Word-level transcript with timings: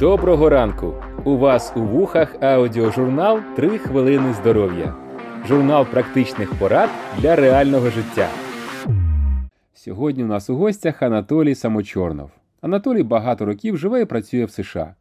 Доброго 0.00 0.48
ранку! 0.48 0.94
У 1.24 1.36
вас 1.36 1.72
у 1.76 1.80
вухах 1.80 2.42
аудіожурнал 2.42 3.40
«Три 3.56 3.78
хвилини 3.78 4.32
здоров'я. 4.32 4.94
Журнал 5.48 5.86
практичних 5.86 6.54
порад 6.54 6.90
для 7.18 7.36
реального 7.36 7.90
життя. 7.90 8.28
Сьогодні 9.74 10.24
у 10.24 10.26
нас 10.26 10.50
у 10.50 10.56
гостях 10.56 11.02
Анатолій 11.02 11.54
Самочорнов. 11.54 12.30
Анатолій 12.60 13.02
багато 13.02 13.44
років 13.44 13.76
живе 13.76 14.00
і 14.00 14.04
працює 14.04 14.44
в 14.44 14.50
США. 14.50 14.94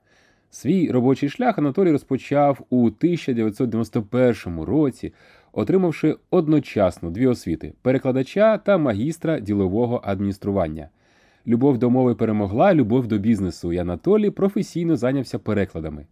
Свій 0.50 0.92
робочий 0.92 1.30
шлях 1.30 1.58
Анатолій 1.58 1.92
розпочав 1.92 2.60
у 2.70 2.86
1991 2.86 4.62
році, 4.62 5.14
отримавши 5.52 6.16
одночасно 6.30 7.12
дві 7.12 7.28
освіти 7.28 7.74
перекладача 7.82 8.58
та 8.58 8.78
магістра 8.78 9.40
ділового 9.40 10.02
адміністрування. 10.04 10.90
Любов 11.48 11.78
до 11.78 11.90
мови 11.90 12.16
перемогла, 12.16 12.74
любов 12.74 13.08
до 13.08 13.18
бізнесу, 13.18 13.74
і 13.74 13.78
Анатолій 13.78 14.30
професійно 14.30 14.96
зайнявся 14.96 15.40
перекладами. 15.40 16.06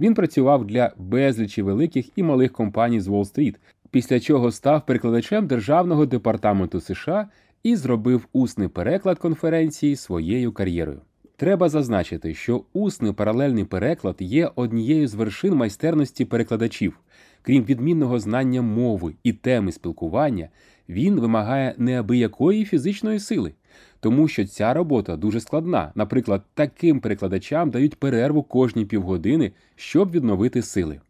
Він 0.00 0.14
працював 0.14 0.66
для 0.66 0.92
безлічі 0.98 1.62
великих 1.62 2.18
і 2.18 2.22
малих 2.22 2.52
компаній 2.52 3.00
з 3.00 3.08
Уолл-стріт, 3.08 3.54
після 3.90 4.20
чого 4.20 4.50
став 4.50 4.86
перекладачем 4.86 5.46
Державного 5.46 6.06
департаменту 6.06 6.80
США 6.80 7.28
і 7.62 7.76
зробив 7.76 8.28
усний 8.32 8.68
переклад 8.68 9.18
конференції 9.18 9.96
своєю 9.96 10.52
кар'єрою. 10.52 11.00
Треба 11.36 11.68
зазначити, 11.68 12.34
що 12.34 12.64
усний 12.72 13.12
паралельний 13.12 13.64
переклад 13.64 14.16
є 14.18 14.50
однією 14.54 15.08
з 15.08 15.14
вершин 15.14 15.54
майстерності 15.54 16.24
перекладачів. 16.24 16.98
Крім 17.42 17.64
відмінного 17.64 18.18
знання 18.18 18.62
мови 18.62 19.14
і 19.22 19.32
теми 19.32 19.72
спілкування, 19.72 20.48
він 20.88 21.20
вимагає 21.20 21.74
неабиякої 21.78 22.64
фізичної 22.64 23.18
сили, 23.18 23.52
тому 24.00 24.28
що 24.28 24.46
ця 24.46 24.74
робота 24.74 25.16
дуже 25.16 25.40
складна. 25.40 25.92
Наприклад, 25.94 26.42
таким 26.54 27.00
перекладачам 27.00 27.70
дають 27.70 27.96
перерву 27.96 28.42
кожні 28.42 28.84
півгодини, 28.84 29.52
щоб 29.76 30.10
відновити 30.10 30.62
сили. 30.62 31.00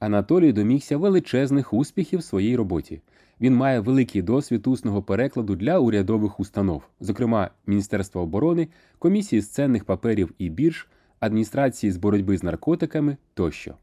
Анатолій 0.00 0.52
домігся 0.52 0.96
величезних 0.96 1.72
успіхів 1.72 2.18
в 2.18 2.24
своїй 2.24 2.56
роботі. 2.56 3.00
Він 3.40 3.54
має 3.54 3.80
великий 3.80 4.22
досвід 4.22 4.66
усного 4.66 5.02
перекладу 5.02 5.56
для 5.56 5.78
урядових 5.78 6.40
установ, 6.40 6.82
зокрема 7.00 7.50
Міністерства 7.66 8.22
оборони, 8.22 8.68
комісії 8.98 9.42
з 9.42 9.48
ценних 9.48 9.84
паперів 9.84 10.34
і 10.38 10.48
бірж, 10.48 10.88
адміністрації 11.20 11.92
з 11.92 11.96
боротьби 11.96 12.38
з 12.38 12.42
наркотиками 12.42 13.16
тощо. 13.34 13.74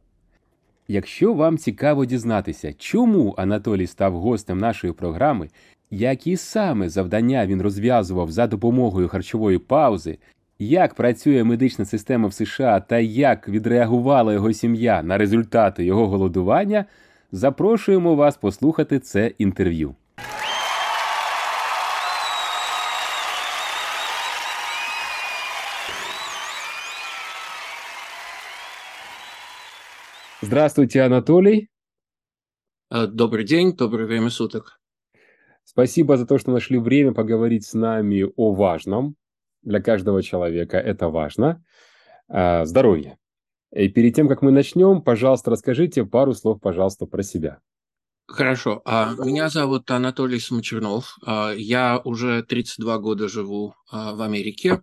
Якщо 0.88 1.34
вам 1.34 1.58
цікаво 1.58 2.06
дізнатися, 2.06 2.74
чому 2.74 3.36
Анатолій 3.38 3.88
став 3.88 4.20
гостем 4.20 4.58
нашої 4.58 4.94
програми, 4.94 5.50
які 5.92 6.38
саме 6.38 6.90
завдання 6.90 7.48
він 7.48 7.62
розв'язував 7.62 8.32
за 8.32 8.48
допомогою 8.48 9.08
харчової 9.08 9.58
паузи, 9.58 10.18
як 10.60 10.94
працює 10.94 11.44
медична 11.44 11.86
система 11.86 12.28
в 12.28 12.34
США 12.34 12.80
та 12.80 13.00
як 13.00 13.50
відреагувала 13.50 14.34
його 14.34 14.54
сім'я 14.54 15.04
на 15.04 15.18
результати 15.18 15.86
його 15.86 16.08
голодування, 16.08 16.86
запрошуємо 17.32 18.16
вас 18.16 18.38
послухати 18.38 19.00
це 19.00 19.32
інтерв'ю. 19.38 19.96
Здравствуйте, 30.42 31.00
Анатолий. 31.00 31.70
Добрый 32.92 33.46
день, 33.46 33.74
доброе 33.74 34.06
время 34.06 34.30
суток. 34.30 34.80
Спасибо 35.66 36.16
за 36.16 36.26
то, 36.26 36.38
что 36.38 36.52
нашли 36.52 36.78
время 36.78 37.14
поговорить 37.14 37.66
с 37.66 37.74
нами 37.74 38.26
о 38.38 38.54
важном. 38.54 39.16
Для 39.64 39.82
каждого 39.82 40.24
человека 40.24 40.78
это 40.78 41.10
важно. 41.10 41.64
Здоровье. 42.30 43.18
И 43.74 43.90
перед 43.90 44.16
тем, 44.16 44.30
как 44.30 44.42
мы 44.42 44.52
начнем, 44.52 45.02
пожалуйста, 45.02 45.52
расскажите 45.52 46.06
пару 46.06 46.34
слов, 46.34 46.62
пожалуйста, 46.62 47.08
про 47.08 47.24
себя. 47.24 47.60
Хорошо. 48.28 48.82
Меня 48.86 49.50
зовут 49.50 49.92
Анатолий 49.92 50.40
Самочернов. 50.40 51.18
Я 51.56 52.00
уже 52.04 52.44
32 52.44 52.98
года 53.00 53.28
живу 53.28 53.74
в 53.92 54.22
Америке. 54.22 54.82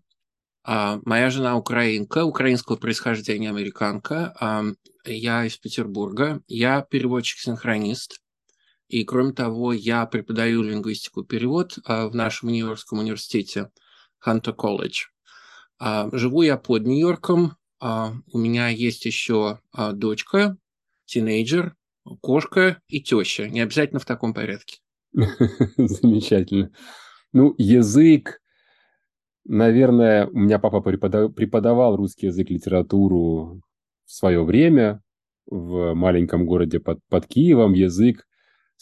Моя 0.65 1.31
жена 1.31 1.57
украинка, 1.57 2.25
украинского 2.25 2.77
происхождения 2.77 3.49
американка. 3.49 4.35
Я 5.05 5.45
из 5.45 5.57
Петербурга. 5.57 6.41
Я 6.47 6.83
переводчик-синхронист. 6.83 8.21
И, 8.93 9.05
кроме 9.05 9.33
того, 9.33 9.73
я 9.73 10.05
преподаю 10.05 10.61
лингвистику-перевод 10.63 11.79
в 11.87 12.11
нашем 12.13 12.51
Нью-Йоркском 12.51 12.99
университете 12.99 13.71
Хантер 14.19 14.53
колледж. 14.53 15.07
Живу 15.81 16.43
я 16.43 16.59
под 16.59 16.85
Нью-Йорком. 16.85 17.57
У 17.81 18.39
меня 18.39 18.69
есть 18.69 19.07
еще 19.07 19.61
дочка, 19.95 20.59
тинейджер, 21.07 21.75
кошка 22.21 22.83
и 22.87 23.01
теща. 23.01 23.49
Не 23.49 23.61
обязательно 23.63 23.99
в 23.99 24.05
таком 24.05 24.35
порядке. 24.35 24.81
Замечательно. 25.79 26.71
Ну, 27.33 27.55
язык, 27.57 28.43
наверное, 29.47 30.27
у 30.27 30.37
меня 30.39 30.59
папа 30.59 30.83
преподавал 30.83 31.97
русский 31.97 32.27
язык, 32.27 32.51
литературу 32.51 33.63
в 34.05 34.13
свое 34.13 34.45
время 34.45 35.01
в 35.47 35.95
маленьком 35.95 36.45
городе 36.45 36.79
под, 36.79 36.99
под 37.09 37.27
Киевом. 37.27 37.73
Язык 37.73 38.27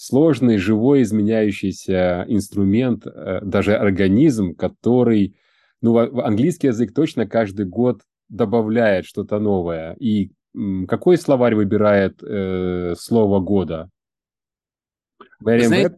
сложный, 0.00 0.56
живой, 0.56 1.02
изменяющийся 1.02 2.24
инструмент, 2.26 3.04
даже 3.42 3.76
организм, 3.76 4.54
который, 4.54 5.36
ну, 5.82 5.98
английский 5.98 6.68
язык 6.68 6.94
точно 6.94 7.26
каждый 7.26 7.66
год 7.66 8.00
добавляет 8.30 9.04
что-то 9.04 9.38
новое. 9.38 9.94
И 10.00 10.30
какой 10.88 11.18
словарь 11.18 11.54
выбирает 11.54 12.22
э, 12.22 12.94
слово 12.98 13.40
года? 13.40 13.90
Знаете, 15.40 15.96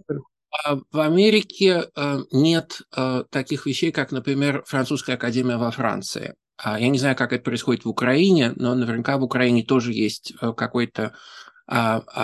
в 0.90 1.00
Америке 1.00 1.84
нет 2.32 2.82
таких 3.30 3.66
вещей, 3.66 3.92
как, 3.92 4.10
например, 4.10 4.64
французская 4.66 5.14
академия 5.14 5.58
во 5.58 5.70
Франции. 5.70 6.34
Я 6.64 6.88
не 6.88 6.98
знаю, 6.98 7.14
как 7.16 7.32
это 7.32 7.44
происходит 7.44 7.84
в 7.84 7.88
Украине, 7.88 8.52
но 8.56 8.74
наверняка 8.74 9.16
в 9.16 9.22
Украине 9.22 9.62
тоже 9.64 9.92
есть 9.92 10.34
какое-то 10.56 11.14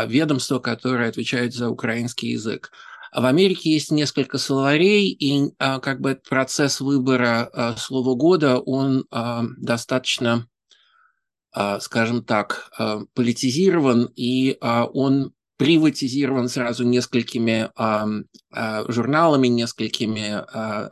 ведомство, 0.06 0.59
которое 0.59 1.09
отвечает 1.09 1.54
за 1.54 1.70
украинский 1.70 2.32
язык. 2.32 2.70
В 3.16 3.25
Америке 3.25 3.72
есть 3.72 3.91
несколько 3.91 4.36
словарей, 4.36 5.10
и 5.10 5.50
как 5.59 6.00
бы 6.00 6.20
процесс 6.28 6.81
выбора 6.81 7.75
слова 7.78 8.14
года, 8.14 8.58
он 8.58 9.06
достаточно, 9.56 10.47
скажем 11.81 12.22
так, 12.22 12.70
политизирован, 13.14 14.10
и 14.14 14.58
он 14.60 15.32
приватизирован 15.56 16.48
сразу 16.48 16.84
несколькими 16.84 17.70
журналами, 18.92 19.48
несколькими 19.48 20.44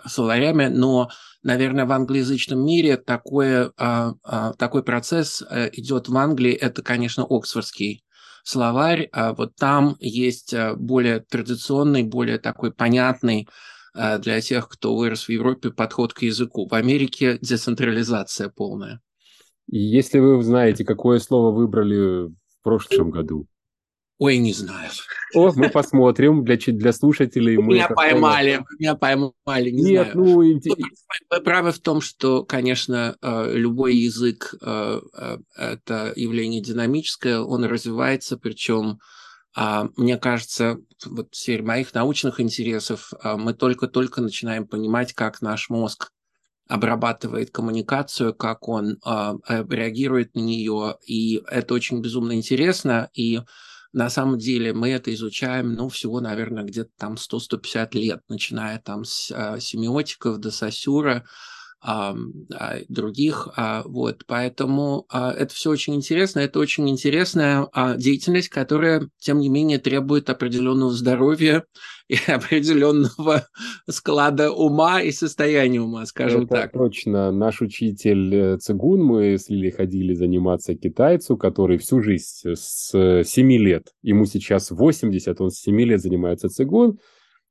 словарями, 0.08 0.68
но, 0.68 1.10
наверное, 1.42 1.84
в 1.84 1.92
англоязычном 1.92 2.64
мире 2.64 2.96
такое, 2.96 3.72
такой 4.58 4.82
процесс 4.82 5.42
идет 5.72 6.08
в 6.08 6.16
Англии, 6.16 6.54
это, 6.54 6.82
конечно, 6.82 7.26
Оксфордский 7.28 8.02
словарь, 8.46 9.10
вот 9.36 9.56
там 9.56 9.96
есть 9.98 10.54
более 10.76 11.20
традиционный, 11.20 12.04
более 12.04 12.38
такой 12.38 12.72
понятный 12.72 13.48
для 13.94 14.40
тех, 14.40 14.68
кто 14.68 14.94
вырос 14.94 15.24
в 15.24 15.30
Европе, 15.30 15.70
подход 15.70 16.12
к 16.12 16.22
языку. 16.22 16.68
В 16.68 16.74
Америке 16.74 17.38
децентрализация 17.40 18.48
полная. 18.48 19.00
Если 19.66 20.20
вы 20.20 20.42
знаете, 20.42 20.84
какое 20.84 21.18
слово 21.18 21.50
выбрали 21.50 22.28
в 22.28 22.62
прошлом 22.62 23.10
году? 23.10 23.48
Ой, 24.18 24.38
не 24.38 24.54
знаю. 24.54 24.90
О, 25.34 25.52
мы 25.54 25.68
посмотрим 25.68 26.42
для, 26.42 26.56
для 26.56 26.92
слушателей. 26.94 27.58
Мы 27.58 27.74
меня 27.74 27.88
поймали, 27.88 28.64
меня 28.78 28.94
поймали, 28.94 29.70
не 29.70 29.82
Нет, 29.82 30.12
знаю. 30.12 30.26
ну... 30.26 30.60
Вы 31.30 31.40
правы 31.42 31.72
в 31.72 31.80
том, 31.80 32.00
что, 32.00 32.42
конечно, 32.44 33.16
любой 33.22 33.96
язык– 33.96 34.54
это 34.62 36.12
явление 36.16 36.62
динамическое, 36.62 37.40
он 37.40 37.64
развивается, 37.66 38.38
причем, 38.38 39.00
мне 39.54 40.16
кажется, 40.16 40.78
вот 41.04 41.28
в 41.32 41.36
сфере 41.36 41.62
моих 41.62 41.92
научных 41.92 42.40
интересов 42.40 43.12
мы 43.22 43.52
только-только 43.52 44.22
начинаем 44.22 44.66
понимать, 44.66 45.12
как 45.12 45.42
наш 45.42 45.68
мозг 45.68 46.12
обрабатывает 46.68 47.50
коммуникацию, 47.50 48.34
как 48.34 48.66
он 48.66 48.98
реагирует 49.04 50.34
на 50.34 50.40
нее, 50.40 50.96
и 51.06 51.42
это 51.48 51.74
очень 51.74 52.00
безумно 52.00 52.32
интересно, 52.32 53.10
и 53.12 53.40
на 53.96 54.10
самом 54.10 54.36
деле 54.36 54.74
мы 54.74 54.90
это 54.90 55.12
изучаем, 55.14 55.72
ну, 55.72 55.88
всего, 55.88 56.20
наверное, 56.20 56.64
где-то 56.64 56.90
там 56.98 57.14
100-150 57.14 57.96
лет, 57.96 58.20
начиная 58.28 58.78
там 58.78 59.06
с 59.06 59.30
э, 59.30 59.58
семиотиков 59.58 60.36
до 60.36 60.50
Сосюра, 60.50 61.24
других. 62.88 63.48
Вот, 63.84 64.24
поэтому 64.26 65.06
это 65.12 65.54
все 65.54 65.70
очень 65.70 65.94
интересно. 65.94 66.40
Это 66.40 66.58
очень 66.58 66.88
интересная 66.88 67.68
деятельность, 67.96 68.48
которая, 68.48 69.08
тем 69.18 69.38
не 69.38 69.48
менее, 69.48 69.78
требует 69.78 70.28
определенного 70.30 70.92
здоровья 70.92 71.64
и 72.08 72.16
определенного 72.26 73.46
склада 73.88 74.52
ума 74.52 75.02
и 75.02 75.10
состояния 75.10 75.80
ума, 75.80 76.06
скажем 76.06 76.44
это 76.44 76.54
так. 76.54 76.72
Точно. 76.72 77.32
Наш 77.32 77.60
учитель 77.62 78.34
э, 78.34 78.58
цигун, 78.58 79.02
мы 79.02 79.38
с 79.38 79.48
Лили 79.48 79.70
ходили 79.70 80.14
заниматься 80.14 80.74
китайцу, 80.74 81.36
который 81.36 81.78
всю 81.78 82.00
жизнь 82.00 82.54
с 82.54 83.24
7 83.24 83.52
лет, 83.52 83.88
ему 84.02 84.24
сейчас 84.24 84.70
80, 84.70 85.40
он 85.40 85.50
с 85.50 85.58
7 85.58 85.80
лет 85.80 86.00
занимается 86.00 86.48
цигун, 86.48 86.98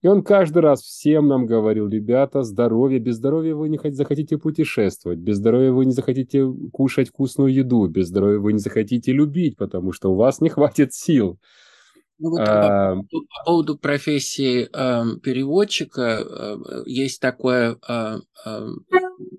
и 0.05 0.07
он 0.07 0.23
каждый 0.23 0.59
раз 0.59 0.83
всем 0.83 1.27
нам 1.27 1.47
говорил, 1.47 1.89
ребята, 1.89 2.43
здоровье, 2.43 2.99
без 2.99 3.15
здоровья 3.15 3.55
вы 3.55 3.69
не 3.69 3.79
захотите 3.91 4.37
путешествовать, 4.37 5.17
без 5.17 5.37
здоровья 5.37 5.71
вы 5.71 5.87
не 5.87 5.93
захотите 5.93 6.45
кушать 6.71 7.09
вкусную 7.09 7.51
еду, 7.51 7.87
без 7.87 8.09
здоровья 8.09 8.37
вы 8.37 8.53
не 8.53 8.59
захотите 8.59 9.11
любить, 9.13 9.57
потому 9.57 9.93
что 9.93 10.11
у 10.11 10.15
вас 10.15 10.41
не 10.41 10.49
хватит 10.49 10.93
сил. 10.93 11.39
Ну, 12.19 12.29
вот 12.29 12.39
а... 12.39 12.97
по, 12.97 13.01
по 13.01 13.45
поводу 13.45 13.79
профессии 13.79 14.69
э, 14.71 15.19
переводчика 15.23 16.21
э, 16.21 16.83
есть 16.85 17.19
такое, 17.19 17.79
э, 17.89 18.19
э, 18.45 18.67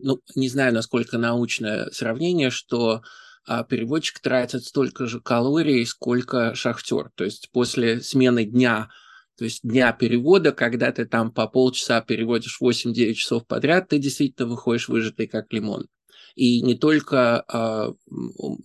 ну, 0.01 0.19
не 0.35 0.49
знаю, 0.49 0.75
насколько 0.75 1.17
научное 1.17 1.91
сравнение, 1.93 2.51
что 2.51 3.03
э, 3.49 3.63
переводчик 3.69 4.19
тратит 4.19 4.65
столько 4.65 5.07
же 5.07 5.21
калорий, 5.21 5.87
сколько 5.87 6.57
шахтер. 6.57 7.13
То 7.15 7.23
есть 7.23 7.51
после 7.53 8.01
смены 8.01 8.45
дня 8.45 8.89
то 9.37 9.45
есть 9.45 9.61
дня 9.63 9.93
перевода, 9.93 10.53
когда 10.53 10.93
ты 10.93 11.05
там 11.05 11.31
по 11.31 11.47
полчаса 11.47 12.01
переводишь 12.01 12.59
8-9 12.63 13.15
часов 13.15 13.47
подряд, 13.47 13.89
ты 13.89 13.99
действительно 13.99 14.49
выходишь 14.49 14.89
выжатый 14.89 15.27
как 15.27 15.53
лимон. 15.53 15.89
И 16.37 16.61
не 16.61 16.75
только 16.75 17.45
э, 17.49 17.93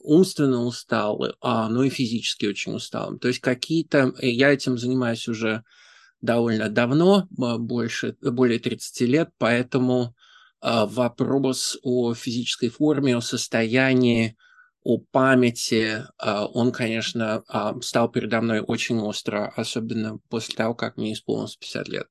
умственно 0.03 0.63
усталый, 0.63 1.33
а, 1.41 1.69
но 1.69 1.83
и 1.83 1.89
физически 1.89 2.45
очень 2.45 2.73
усталым. 2.73 3.17
То 3.19 3.29
есть 3.29 3.39
какие-то... 3.39 4.13
Э, 4.19 4.29
я 4.29 4.51
этим 4.51 4.77
занимаюсь 4.77 5.27
уже 5.27 5.63
довольно 6.21 6.69
давно, 6.69 7.27
больше, 7.31 8.15
более 8.21 8.59
30 8.59 9.01
лет, 9.01 9.29
поэтому 9.37 10.15
э, 10.61 10.85
вопрос 10.85 11.77
о 11.81 12.13
физической 12.13 12.69
форме, 12.69 13.15
о 13.15 13.21
состоянии, 13.21 14.37
о 14.83 14.97
памяти, 14.97 16.03
а, 16.17 16.45
он, 16.47 16.71
конечно, 16.71 17.43
а, 17.47 17.79
стал 17.81 18.09
передо 18.09 18.41
мной 18.41 18.61
очень 18.61 18.99
остро, 18.99 19.51
особенно 19.55 20.19
после 20.29 20.55
того, 20.55 20.73
как 20.73 20.97
мне 20.97 21.13
исполнилось 21.13 21.55
50 21.57 21.87
лет. 21.87 22.07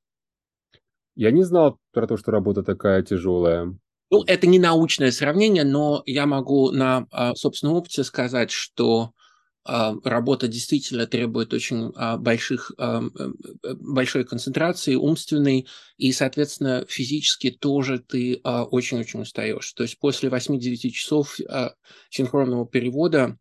Я 1.17 1.31
не 1.33 1.43
знал 1.43 1.79
про 1.93 2.07
то, 2.07 2.17
что 2.17 2.31
работа 2.31 2.63
такая 2.63 3.03
тяжелая. 3.03 3.77
Ну, 4.11 4.25
это 4.27 4.47
не 4.47 4.59
научное 4.59 5.11
сравнение, 5.11 5.65
но 5.65 6.03
я 6.07 6.27
могу 6.27 6.71
на 6.71 7.07
а, 7.11 7.35
собственном 7.35 7.77
опыте 7.77 8.05
сказать, 8.05 8.51
что 8.51 9.13
работа 9.65 10.49
действительно 10.49 11.07
требует 11.07 11.53
очень 11.53 11.93
а, 11.95 12.17
больших, 12.17 12.73
а, 12.79 13.03
большой 13.63 14.25
концентрации, 14.25 14.95
умственной, 14.95 15.67
и, 15.99 16.13
соответственно, 16.13 16.87
физически 16.89 17.51
тоже 17.51 17.99
ты 17.99 18.41
очень-очень 18.43 19.21
устаешь. 19.21 19.73
То 19.73 19.83
есть 19.83 19.99
после 19.99 20.31
8-9 20.31 20.91
часов 20.91 21.37
синхронного 22.09 22.67
перевода 22.67 23.39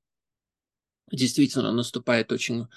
действительно 1.11 1.71
наступает 1.71 2.31
очень 2.31 2.67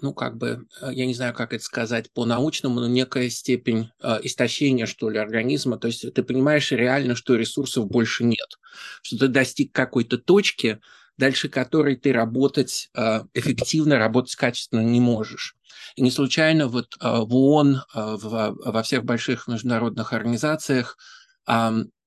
ну, 0.00 0.14
как 0.14 0.38
бы, 0.38 0.66
я 0.90 1.04
не 1.04 1.12
знаю, 1.12 1.34
как 1.34 1.52
это 1.52 1.62
сказать 1.62 2.10
по-научному, 2.12 2.80
но 2.80 2.88
некая 2.88 3.28
степень 3.28 3.90
истощения, 4.22 4.86
что 4.86 5.10
ли, 5.10 5.18
организма. 5.18 5.76
То 5.76 5.88
есть 5.88 6.14
ты 6.14 6.22
понимаешь 6.22 6.72
реально, 6.72 7.14
что 7.14 7.34
ресурсов 7.34 7.86
больше 7.86 8.24
нет, 8.24 8.58
что 9.02 9.18
ты 9.18 9.28
достиг 9.28 9.72
какой-то 9.72 10.16
точки, 10.16 10.80
дальше 11.18 11.48
которой 11.48 11.96
ты 11.96 12.12
работать 12.12 12.90
э, 12.94 13.22
эффективно, 13.34 13.98
работать 13.98 14.36
качественно 14.36 14.80
не 14.80 15.00
можешь. 15.00 15.56
И 15.96 16.02
не 16.02 16.10
случайно 16.10 16.68
вот 16.68 16.96
э, 17.00 17.08
в 17.08 17.34
ООН, 17.34 17.76
э, 17.76 18.16
во 18.20 18.82
всех 18.82 19.04
больших 19.04 19.48
международных 19.48 20.12
организациях 20.12 20.98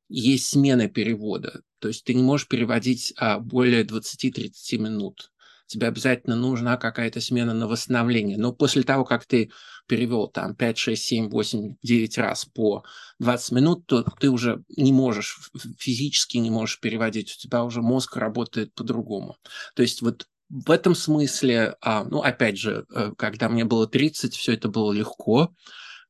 есть 0.09 0.47
смена 0.47 0.89
перевода. 0.89 1.61
То 1.79 1.87
есть 1.87 2.03
ты 2.03 2.13
не 2.13 2.23
можешь 2.23 2.49
переводить 2.49 3.13
более 3.39 3.85
20-30 3.85 4.77
минут 4.79 5.31
тебе 5.69 5.87
обязательно 5.87 6.35
нужна 6.35 6.77
какая-то 6.77 7.21
смена 7.21 7.53
на 7.53 7.67
восстановление. 7.67 8.37
Но 8.37 8.51
после 8.51 8.83
того, 8.83 9.05
как 9.05 9.25
ты 9.25 9.51
перевел 9.87 10.27
там 10.27 10.55
5, 10.55 10.77
6, 10.77 11.03
7, 11.03 11.29
8, 11.29 11.75
9 11.81 12.17
раз 12.17 12.45
по 12.45 12.83
20 13.19 13.51
минут, 13.51 13.85
то 13.85 14.03
ты 14.19 14.29
уже 14.29 14.63
не 14.75 14.91
можешь, 14.91 15.51
физически 15.77 16.37
не 16.37 16.49
можешь 16.49 16.79
переводить, 16.79 17.33
у 17.35 17.39
тебя 17.39 17.63
уже 17.63 17.81
мозг 17.81 18.17
работает 18.17 18.73
по-другому. 18.73 19.37
То 19.75 19.83
есть 19.83 20.01
вот 20.01 20.27
в 20.49 20.71
этом 20.71 20.95
смысле, 20.95 21.75
а, 21.81 22.03
ну, 22.03 22.21
опять 22.21 22.57
же, 22.57 22.85
э, 22.93 23.11
когда 23.17 23.49
мне 23.49 23.65
было 23.65 23.87
30, 23.87 24.35
все 24.35 24.53
это 24.53 24.67
было 24.67 24.91
легко. 24.91 25.53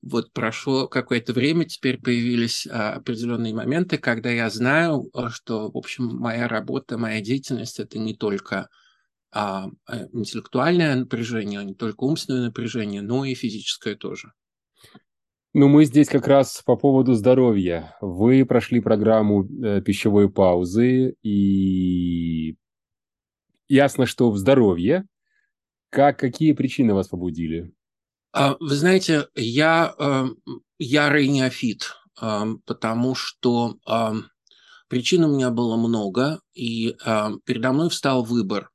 Вот 0.01 0.31
прошло 0.31 0.87
какое-то 0.87 1.33
время, 1.33 1.65
теперь 1.65 1.99
появились 1.99 2.65
а, 2.65 2.93
определенные 2.93 3.53
моменты, 3.53 3.97
когда 3.97 4.29
я 4.29 4.49
знаю, 4.49 5.09
э, 5.13 5.27
что, 5.29 5.69
в 5.69 5.77
общем, 5.77 6.05
моя 6.05 6.47
работа, 6.47 6.97
моя 6.97 7.19
деятельность– 7.19 7.79
это 7.81 7.99
не 7.99 8.15
только 8.15 8.69
а, 9.31 9.69
э, 9.87 10.07
интеллектуальное 10.13 10.95
напряжение, 10.95 11.59
а 11.59 11.63
не 11.63 11.75
только 11.75 12.03
умственное 12.03 12.45
напряжение, 12.45 13.01
но 13.01 13.25
и 13.25 13.35
физическое 13.35 13.95
тоже. 13.95 14.33
Ну, 15.53 15.67
мы 15.67 15.85
здесь 15.85 16.07
как 16.07 16.27
раз 16.27 16.61
по 16.63 16.75
поводу 16.75 17.15
здоровья. 17.15 17.95
Вы 18.01 18.45
прошли 18.45 18.79
программу 18.79 19.45
э, 19.45 19.81
пищевой 19.81 20.31
паузы, 20.31 21.15
и 21.23 22.55
ясно, 23.67 24.05
что 24.05 24.31
в 24.31 24.37
здоровье. 24.37 25.05
Как, 25.89 26.19
какие 26.19 26.53
причины 26.53 26.93
вас 26.93 27.07
побудили? 27.07 27.73
А, 28.31 28.57
вы 28.59 28.75
знаете, 28.75 29.27
я 29.35 29.95
э, 29.97 30.25
ярый 30.77 31.27
неофит, 31.27 31.95
э, 32.21 32.45
потому 32.65 33.15
что 33.15 33.79
э, 33.87 34.11
причин 34.87 35.23
у 35.23 35.33
меня 35.33 35.49
было 35.49 35.77
много, 35.77 36.41
и 36.53 36.95
э, 37.03 37.29
передо 37.43 37.71
мной 37.71 37.89
встал 37.89 38.23
выбор 38.23 38.69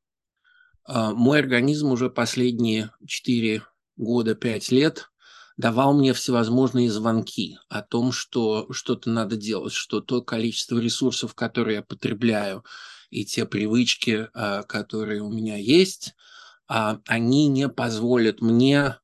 мой 0.87 1.39
организм 1.41 1.91
уже 1.93 2.11
последние 2.11 2.91
4 3.07 3.63
года, 3.97 4.35
5 4.35 4.71
лет 4.71 5.11
давал 5.57 5.95
мне 5.97 6.13
всевозможные 6.13 6.91
звонки 6.91 7.59
о 7.69 7.83
том, 7.83 8.13
что 8.13 8.67
что-то 8.73 9.11
надо 9.11 9.37
делать, 9.37 9.73
что 9.73 10.01
то 10.01 10.21
количество 10.21 10.79
ресурсов, 10.79 11.35
которые 11.35 11.77
я 11.77 11.83
потребляю, 11.83 12.65
и 13.11 13.25
те 13.25 13.47
привычки, 13.47 14.29
а, 14.35 14.65
которые 14.65 15.23
у 15.23 15.31
меня 15.31 15.57
есть, 15.57 16.15
а, 16.17 16.34
они 16.67 17.49
не 17.49 17.69
позволят 17.69 18.41
мне 18.41 18.99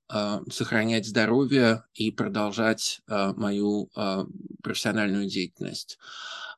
сохранять 0.51 1.07
здоровье 1.07 1.85
и 1.95 2.11
продолжать 2.11 3.01
мою 3.07 3.91
профессиональную 4.63 5.29
деятельность. 5.29 5.99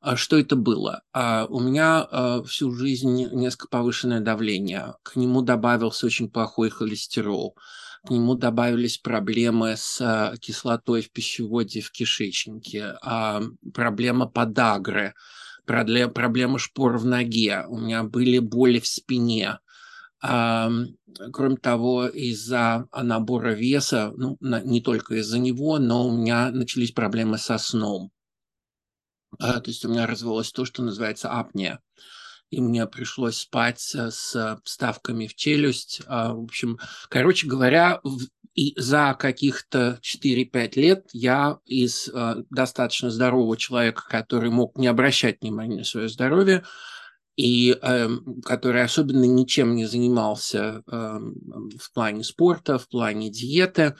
А 0.03 0.17
что 0.17 0.37
это 0.37 0.57
было? 0.57 1.03
А, 1.13 1.47
у 1.49 1.61
меня 1.61 2.01
а, 2.11 2.43
всю 2.43 2.73
жизнь 2.73 3.29
несколько 3.33 3.69
повышенное 3.69 4.19
давление. 4.19 4.97
К 5.05 5.15
нему 5.15 5.43
добавился 5.43 6.07
очень 6.07 6.29
плохой 6.29 6.71
холестерол. 6.71 7.57
К 8.05 8.11
нему 8.11 8.35
добавились 8.35 8.99
проблемы 8.99 9.77
с 9.77 10.35
кислотой 10.41 11.03
в 11.03 11.13
пищеводе, 11.13 11.81
в 11.83 11.93
кишечнике, 11.93 12.97
проблема 13.73 14.27
подагры, 14.27 15.15
проблема 15.67 16.59
шпор 16.59 16.99
в 16.99 17.05
ноге. 17.05 17.65
У 17.69 17.79
меня 17.79 18.03
были 18.03 18.41
боли 18.41 18.81
в 18.81 18.89
спине. 18.89 19.61
Кроме 20.23 21.57
того, 21.61 22.07
из-за 22.07 22.87
набора 22.95 23.55
веса, 23.55 24.13
ну, 24.17 24.39
не 24.41 24.81
только 24.81 25.17
из-за 25.17 25.41
него, 25.41 25.81
но 25.81 26.07
у 26.07 26.17
меня 26.17 26.53
начались 26.53 26.93
проблемы 26.93 27.39
со 27.39 27.59
сном. 27.59 28.13
А, 29.41 29.61
то 29.61 29.71
есть 29.71 29.85
у 29.85 29.89
меня 29.89 30.07
развелось 30.07 30.53
то, 30.53 30.65
что 30.65 30.83
называется 30.83 31.31
апния. 31.31 31.81
И 32.51 32.61
мне 32.61 32.87
пришлось 32.87 33.39
спать 33.39 33.81
с 33.81 34.61
вставками 34.63 35.27
в 35.27 35.35
челюсть. 35.35 36.03
А, 36.07 36.35
в 36.35 36.45
общем, 36.45 36.79
короче 37.09 37.49
говоря, 37.49 38.01
и 38.55 38.79
за 38.79 39.17
каких-то 39.19 39.99
4-5 40.03 40.77
лет 40.77 41.07
я 41.13 41.59
из 41.65 42.09
достаточно 42.51 43.11
здорового 43.11 43.57
человека, 43.57 44.05
который 44.09 44.51
мог 44.51 44.77
не 44.77 44.87
обращать 44.87 45.41
внимания 45.41 45.79
на 45.79 45.85
свое 45.85 46.09
здоровье, 46.09 46.63
и 47.37 47.77
э, 47.81 48.09
который 48.45 48.83
особенно 48.83 49.25
ничем 49.25 49.75
не 49.75 49.87
занимался 49.87 50.83
э, 50.87 51.19
в 51.79 51.93
плане 51.95 52.25
спорта, 52.25 52.79
в 52.79 52.89
плане 52.89 53.31
диеты, 53.31 53.97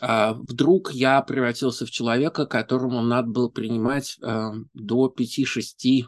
а 0.00 0.32
вдруг 0.34 0.92
я 0.92 1.22
превратился 1.22 1.86
в 1.86 1.90
человека, 1.90 2.46
которому 2.46 3.00
надо 3.00 3.28
было 3.28 3.48
принимать 3.48 4.18
э, 4.20 4.50
до 4.72 5.14
5-6 5.16 6.06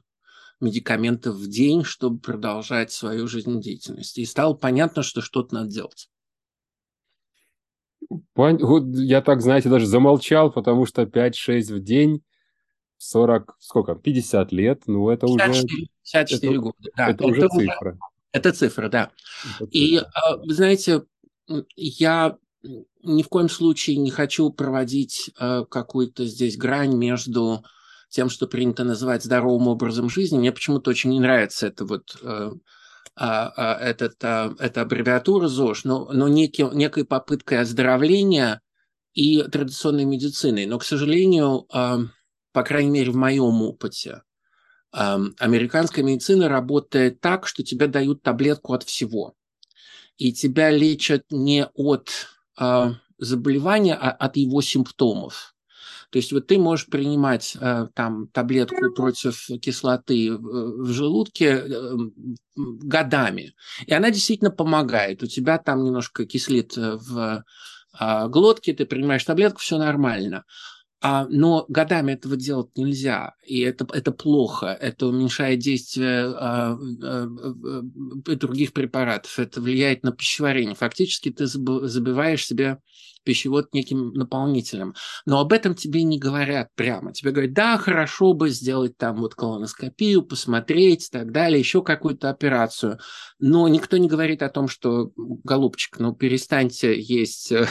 медикаментов 0.61 1.37
в 1.37 1.49
день, 1.49 1.85
чтобы 1.85 2.19
продолжать 2.19 2.91
свою 2.91 3.29
жизнедеятельность. 3.29 4.19
И 4.19 4.25
стало 4.25 4.55
понятно, 4.55 5.03
что 5.03 5.21
что-то 5.21 5.55
надо 5.55 5.71
делать. 5.71 6.09
Вот 8.35 8.87
я 8.95 9.21
так, 9.21 9.41
знаете, 9.41 9.69
даже 9.69 9.87
замолчал, 9.87 10.51
потому 10.53 10.87
что 10.87 11.03
5-6 11.03 11.75
в 11.75 11.81
день 11.81 12.23
40, 12.99 13.57
сколько, 13.59 13.95
50 13.95 14.53
лет, 14.53 14.83
ну 14.87 15.11
это 15.11 15.27
54, 15.27 15.51
уже... 15.51 15.67
54 16.03 16.53
это, 16.53 16.61
года, 16.61 16.77
да. 16.97 17.09
Это, 17.09 17.13
это 17.13 17.27
уже 17.27 17.41
цифра. 17.49 17.91
Уже, 17.91 17.99
это 18.33 18.53
цифра, 18.53 18.89
да. 18.89 19.11
Это 19.45 19.59
цифра. 19.59 19.69
И, 19.71 19.97
а, 19.99 20.37
вы 20.37 20.55
знаете, 20.55 21.03
я 21.77 22.37
ни 23.03 23.23
в 23.23 23.29
коем 23.29 23.49
случае 23.49 23.97
не 23.97 24.11
хочу 24.11 24.51
проводить 24.51 25.31
а, 25.39 25.65
какую-то 25.65 26.25
здесь 26.25 26.57
грань 26.57 26.97
между 26.97 27.65
тем, 28.09 28.31
что 28.31 28.47
принято 28.47 28.85
называть 28.85 29.25
здоровым 29.25 29.69
образом 29.69 30.09
жизни. 30.09 30.39
Мне 30.39 30.53
почему-то 30.53 30.91
очень 30.91 31.11
не 31.11 31.21
нравится 31.21 31.67
это 31.67 31.85
вот 31.85 32.17
э, 32.23 32.53
этот, 33.17 34.15
эта 34.23 34.81
аббревиатура 34.81 35.49
ЗОЖ, 35.49 35.85
но, 35.85 36.09
но 36.13 36.29
некий, 36.29 36.63
некой 36.73 37.05
попыткой 37.05 37.61
оздоровления 37.61 38.63
и 39.13 39.43
традиционной 39.43 40.05
медициной. 40.05 40.67
Но, 40.67 40.79
к 40.79 40.85
сожалению, 40.85 41.67
по 42.57 42.63
крайней 42.63 42.89
мере, 42.91 43.11
в 43.11 43.17
моем 43.17 43.61
опыте, 43.61 44.23
американская 44.91 46.03
медицина 46.03 46.49
работает 46.49 47.21
так, 47.21 47.47
что 47.47 47.63
тебе 47.63 47.87
дают 47.87 48.23
таблетку 48.23 48.73
от 48.73 48.83
всего. 48.83 49.35
И 50.17 50.33
тебя 50.33 50.71
лечат 50.71 51.27
не 51.31 51.67
от 51.75 52.29
заболевания, 53.19 53.95
а 53.95 54.11
от 54.11 54.39
его 54.39 54.63
симптомов. 54.63 55.55
То 56.09 56.17
есть 56.17 56.33
вот 56.33 56.47
ты 56.47 56.59
можешь 56.59 56.87
принимать 56.87 57.59
э, 57.61 57.89
там 57.93 58.29
таблетку 58.29 58.91
против 58.95 59.49
кислоты 59.61 60.35
в 60.35 60.91
желудке 60.93 61.63
э, 61.63 61.97
годами, 62.55 63.55
и 63.87 63.93
она 63.93 64.11
действительно 64.11 64.51
помогает. 64.51 65.23
У 65.23 65.27
тебя 65.27 65.59
там 65.59 65.85
немножко 65.85 66.25
кислит 66.25 66.79
э, 66.79 66.97
в 66.97 67.45
глотке, 68.29 68.73
ты 68.73 68.87
принимаешь 68.87 69.25
таблетку, 69.25 69.61
все 69.61 69.77
нормально. 69.77 70.45
А, 71.09 71.25
но 71.31 71.65
годами 71.69 72.15
этого 72.15 72.37
делать 72.37 72.77
нельзя, 72.77 73.35
и 73.47 73.61
это, 73.61 73.87
это 73.93 74.11
плохо, 74.11 74.67
это 74.67 75.07
уменьшает 75.07 75.61
действие 75.61 76.35
а, 76.35 76.73
а, 76.73 77.29
а, 77.29 78.35
других 78.35 78.73
препаратов, 78.73 79.39
это 79.39 79.61
влияет 79.61 80.03
на 80.03 80.11
пищеварение. 80.11 80.75
Фактически 80.75 81.31
ты 81.31 81.47
забиваешь 81.47 82.45
себе 82.45 82.79
пищевод 83.27 83.75
неким 83.75 84.13
наполнителем. 84.15 84.95
Но 85.27 85.41
об 85.41 85.53
этом 85.53 85.75
тебе 85.75 86.05
не 86.05 86.19
говорят 86.19 86.69
прямо. 86.75 87.13
Тебе 87.13 87.33
говорят, 87.33 87.53
да, 87.53 87.77
хорошо 87.77 88.33
бы 88.33 88.49
сделать 88.49 88.97
там 88.97 89.17
вот 89.17 89.35
колоноскопию, 89.35 90.23
посмотреть 90.23 91.09
и 91.09 91.11
так 91.11 91.33
далее, 91.33 91.59
еще 91.59 91.83
какую-то 91.83 92.31
операцию. 92.31 92.99
Но 93.39 93.69
никто 93.69 93.97
не 93.99 94.09
говорит 94.09 94.43
о 94.43 94.49
том, 94.49 94.69
что, 94.69 95.11
голубчик, 95.17 95.99
ну 95.99 96.15
перестаньте 96.15 96.99
есть 96.99 97.53
э, 97.53 97.67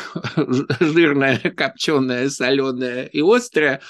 жирное, 0.79 1.39
копченое, 1.39 2.29
соленое 2.29 3.07
и 3.07 3.21
острое, 3.21 3.81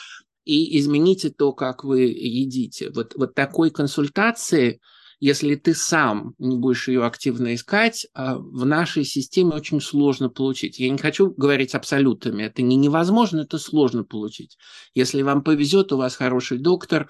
и 0.45 0.77
измените 0.79 1.31
то, 1.31 1.51
как 1.53 1.83
вы 1.83 2.03
едите. 2.03 2.91
Вот, 2.91 3.13
вот 3.15 3.33
такой 3.33 3.71
консультации– 3.71 4.79
если 5.19 5.55
ты 5.55 5.73
сам 5.73 6.35
не 6.37 6.57
будешь 6.57 6.87
ее 6.87 7.05
активно 7.05 7.55
искать, 7.55 8.07
а, 8.13 8.37
в 8.37 8.65
нашей 8.65 9.03
системе 9.05 9.51
очень 9.51 9.81
сложно 9.81 10.29
получить. 10.29 10.79
Я 10.79 10.89
не 10.89 10.97
хочу 10.97 11.31
говорить 11.31 11.75
абсолютами, 11.75 12.43
это 12.43 12.61
не 12.61 12.75
невозможно, 12.75 13.41
это 13.41 13.57
сложно 13.57 14.03
получить. 14.03 14.57
Если 14.93 15.21
вам 15.21 15.43
повезет, 15.43 15.91
у 15.91 15.97
вас 15.97 16.15
хороший 16.15 16.57
доктор. 16.57 17.09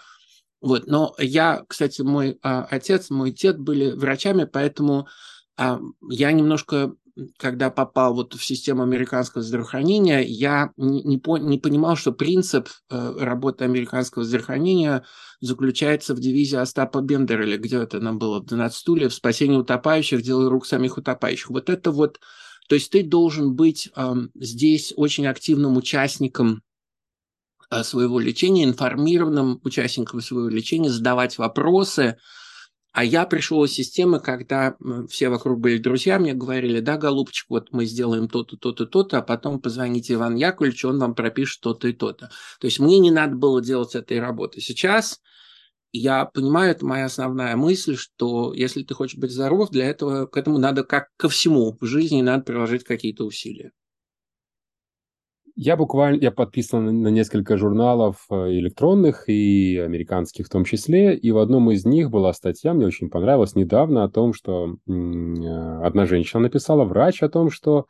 Вот. 0.62 0.88
Но 0.88 1.16
я, 1.20 1.64
кстати, 1.68 2.02
мой 2.02 2.38
а, 2.42 2.66
отец, 2.70 3.10
мой 3.10 3.32
дед 3.32 3.60
были 3.60 3.92
врачами, 3.92 4.46
поэтому 4.46 5.08
а, 5.58 5.80
я 6.10 6.32
немножко 6.32 6.96
когда 7.38 7.70
попал 7.70 8.14
вот 8.14 8.34
в 8.34 8.44
систему 8.44 8.84
американского 8.84 9.42
здравоохранения, 9.42 10.22
я 10.22 10.72
не, 10.76 11.18
по, 11.18 11.38
не 11.38 11.58
понимал, 11.58 11.96
что 11.96 12.12
принцип 12.12 12.70
э, 12.90 13.16
работы 13.18 13.64
американского 13.64 14.26
здравоохранения 14.26 15.06
заключается 15.40 16.14
в 16.14 16.20
девизе 16.20 16.60
Остапа 16.60 17.02
Бендера, 17.02 17.58
где 17.58 17.78
это 17.78 18.00
нам 18.00 18.20
было, 18.20 18.42
в 18.42 18.46
12 18.46 18.78
стульев, 18.78 19.14
спасение 19.14 19.60
утопающих, 19.60 20.22
дело 20.22 20.50
рук 20.50 20.66
самих 20.66 20.98
утопающих. 20.98 21.50
Вот 21.50 21.70
это 21.70 21.92
вот, 21.92 22.20
то 22.68 22.76
есть 22.76 22.92
ты 22.92 23.04
должен 23.04 23.56
быть 23.56 23.90
э, 23.96 24.14
здесь 24.36 24.94
очень 24.98 25.28
активным 25.28 25.78
участником 25.78 26.64
э, 27.72 27.84
своего 27.84 28.20
лечения, 28.20 28.66
информированным 28.66 29.62
участником 29.64 30.20
своего 30.20 30.50
лечения, 30.50 30.90
задавать 30.90 31.38
вопросы, 31.38 32.18
а 32.96 33.04
я 33.04 33.26
пришел 33.26 33.62
из 33.66 33.74
системы, 33.74 34.22
когда 34.22 34.78
все 35.10 35.28
вокруг 35.28 35.60
были 35.60 35.80
друзья, 35.80 36.18
мне 36.18 36.34
говорили, 36.34 36.80
да, 36.80 36.96
голубчик, 36.96 37.50
вот 37.50 37.74
мы 37.74 37.86
сделаем 37.86 38.30
то-то, 38.30 38.56
то-то, 38.56 38.86
то-то, 38.86 39.18
а 39.18 39.22
потом 39.22 39.60
позвоните 39.60 40.14
Ивану 40.14 40.38
Яковлевичу, 40.38 40.88
он 40.88 41.00
вам 41.00 41.14
пропишет 41.14 41.60
то-то 41.60 41.90
и 41.90 41.92
то-то. 41.92 42.30
То 42.62 42.68
есть 42.68 42.80
мне 42.80 43.00
не 43.00 43.12
надо 43.12 43.36
было 43.36 43.62
делать 43.62 43.96
этой 43.96 44.22
работы. 44.22 44.62
Сейчас 44.62 45.20
я 45.92 46.24
понимаю, 46.24 46.72
это 46.72 46.86
моя 46.86 47.06
основная 47.06 47.58
мысль, 47.58 47.98
что 47.98 48.54
если 48.54 48.84
ты 48.84 48.94
хочешь 48.94 49.18
быть 49.18 49.32
здоров, 49.32 49.72
для 49.72 49.88
этого 49.88 50.26
к 50.26 50.38
этому 50.38 50.58
надо, 50.58 50.86
как 50.86 51.10
ко 51.18 51.28
всему 51.28 51.78
в 51.82 51.86
жизни, 51.86 52.22
надо 52.22 52.46
приложить 52.46 52.86
какие-то 52.86 53.26
усилия. 53.26 53.74
Я 55.58 55.78
буквально, 55.78 56.20
я 56.20 56.32
подписан 56.32 57.02
на 57.02 57.08
несколько 57.08 57.56
журналов 57.56 58.26
э, 58.30 58.36
электронных 58.60 59.30
и 59.30 59.78
американских 59.78 60.48
в 60.48 60.50
том 60.50 60.66
числе, 60.66 61.16
и 61.16 61.32
в 61.32 61.38
одном 61.38 61.72
из 61.72 61.86
них 61.86 62.10
была 62.12 62.34
статья, 62.34 62.74
мне 62.74 62.86
очень 62.86 63.10
понравилась 63.10 63.56
недавно, 63.56 64.04
о 64.04 64.10
том, 64.10 64.34
что 64.34 64.76
э, 64.86 64.92
одна 65.82 66.06
женщина 66.08 66.42
написала, 66.42 66.84
врач, 66.84 67.24
о 67.24 67.30
том, 67.30 67.50
что 67.50 67.86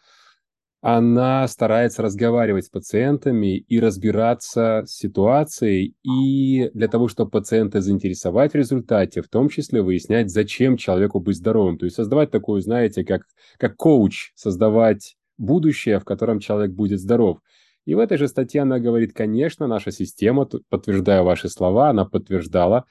она 0.81 1.47
старается 1.47 2.03
разговаривать 2.03 2.65
с 2.65 2.69
пациентами 2.69 3.57
и 3.57 3.79
разбираться 3.79 4.83
с 4.85 4.95
ситуацией, 4.95 5.95
и 6.03 6.69
для 6.75 6.87
того, 6.87 7.07
чтобы 7.07 7.31
пациента 7.31 7.81
заинтересовать 7.81 8.51
в 8.51 8.55
результате, 8.55 9.23
в 9.23 9.27
том 9.27 9.49
числе 9.49 9.81
выяснять, 9.81 10.29
зачем 10.29 10.77
человеку 10.77 11.19
быть 11.19 11.37
здоровым. 11.37 11.79
То 11.79 11.85
есть 11.85 11.95
создавать 11.95 12.29
такую, 12.29 12.61
знаете, 12.61 13.03
как, 13.03 13.23
как 13.57 13.75
коуч, 13.75 14.33
создавать 14.35 15.15
будущее, 15.39 15.99
в 15.99 16.05
котором 16.05 16.39
человек 16.39 16.71
будет 16.71 16.99
здоров. 16.99 17.39
И 17.85 17.93
в 17.93 17.99
этой 17.99 18.17
же 18.17 18.27
статье 18.27 18.61
она 18.61 18.79
говорит, 18.79 19.13
конечно, 19.13 19.67
наша 19.67 19.91
система, 19.91 20.47
подтверждая 20.69 21.21
ваши 21.21 21.49
слова, 21.49 21.89
она 21.89 22.05
подтверждала, 22.05 22.85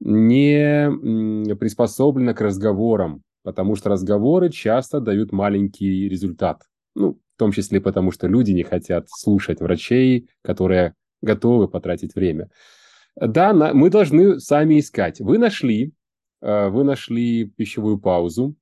не 0.00 1.54
приспособлена 1.56 2.34
к 2.34 2.40
разговорам, 2.40 3.22
потому 3.42 3.76
что 3.76 3.90
разговоры 3.90 4.50
часто 4.50 5.00
дают 5.00 5.32
маленький 5.32 6.08
результат. 6.08 6.62
Ну, 6.94 7.18
в 7.34 7.38
том 7.38 7.52
числе 7.52 7.80
потому, 7.80 8.10
что 8.10 8.26
люди 8.26 8.52
не 8.52 8.62
хотят 8.62 9.08
слушать 9.08 9.60
врачей, 9.60 10.28
которые 10.42 10.94
готовы 11.22 11.68
потратить 11.68 12.14
время. 12.14 12.50
Да, 13.16 13.52
на, 13.52 13.72
мы 13.74 13.90
должны 13.90 14.38
сами 14.40 14.78
искать. 14.78 15.20
Вы 15.20 15.38
нашли, 15.38 15.92
э, 16.42 16.68
вы 16.68 16.84
нашли 16.84 17.46
пищевую 17.46 17.98
паузу, 17.98 18.56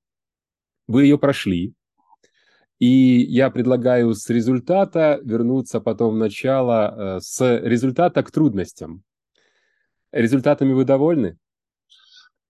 вы 0.86 1.04
ее 1.04 1.18
прошли, 1.18 1.74
и 2.78 3.24
я 3.28 3.50
предлагаю 3.50 4.14
с 4.14 4.28
результата 4.30 5.20
вернуться 5.22 5.80
потом 5.80 6.14
в 6.14 6.18
начало, 6.18 7.16
э, 7.16 7.20
с 7.20 7.58
результата 7.60 8.22
к 8.22 8.30
трудностям. 8.30 9.02
Результатами 10.12 10.72
вы 10.72 10.84
довольны? 10.84 11.38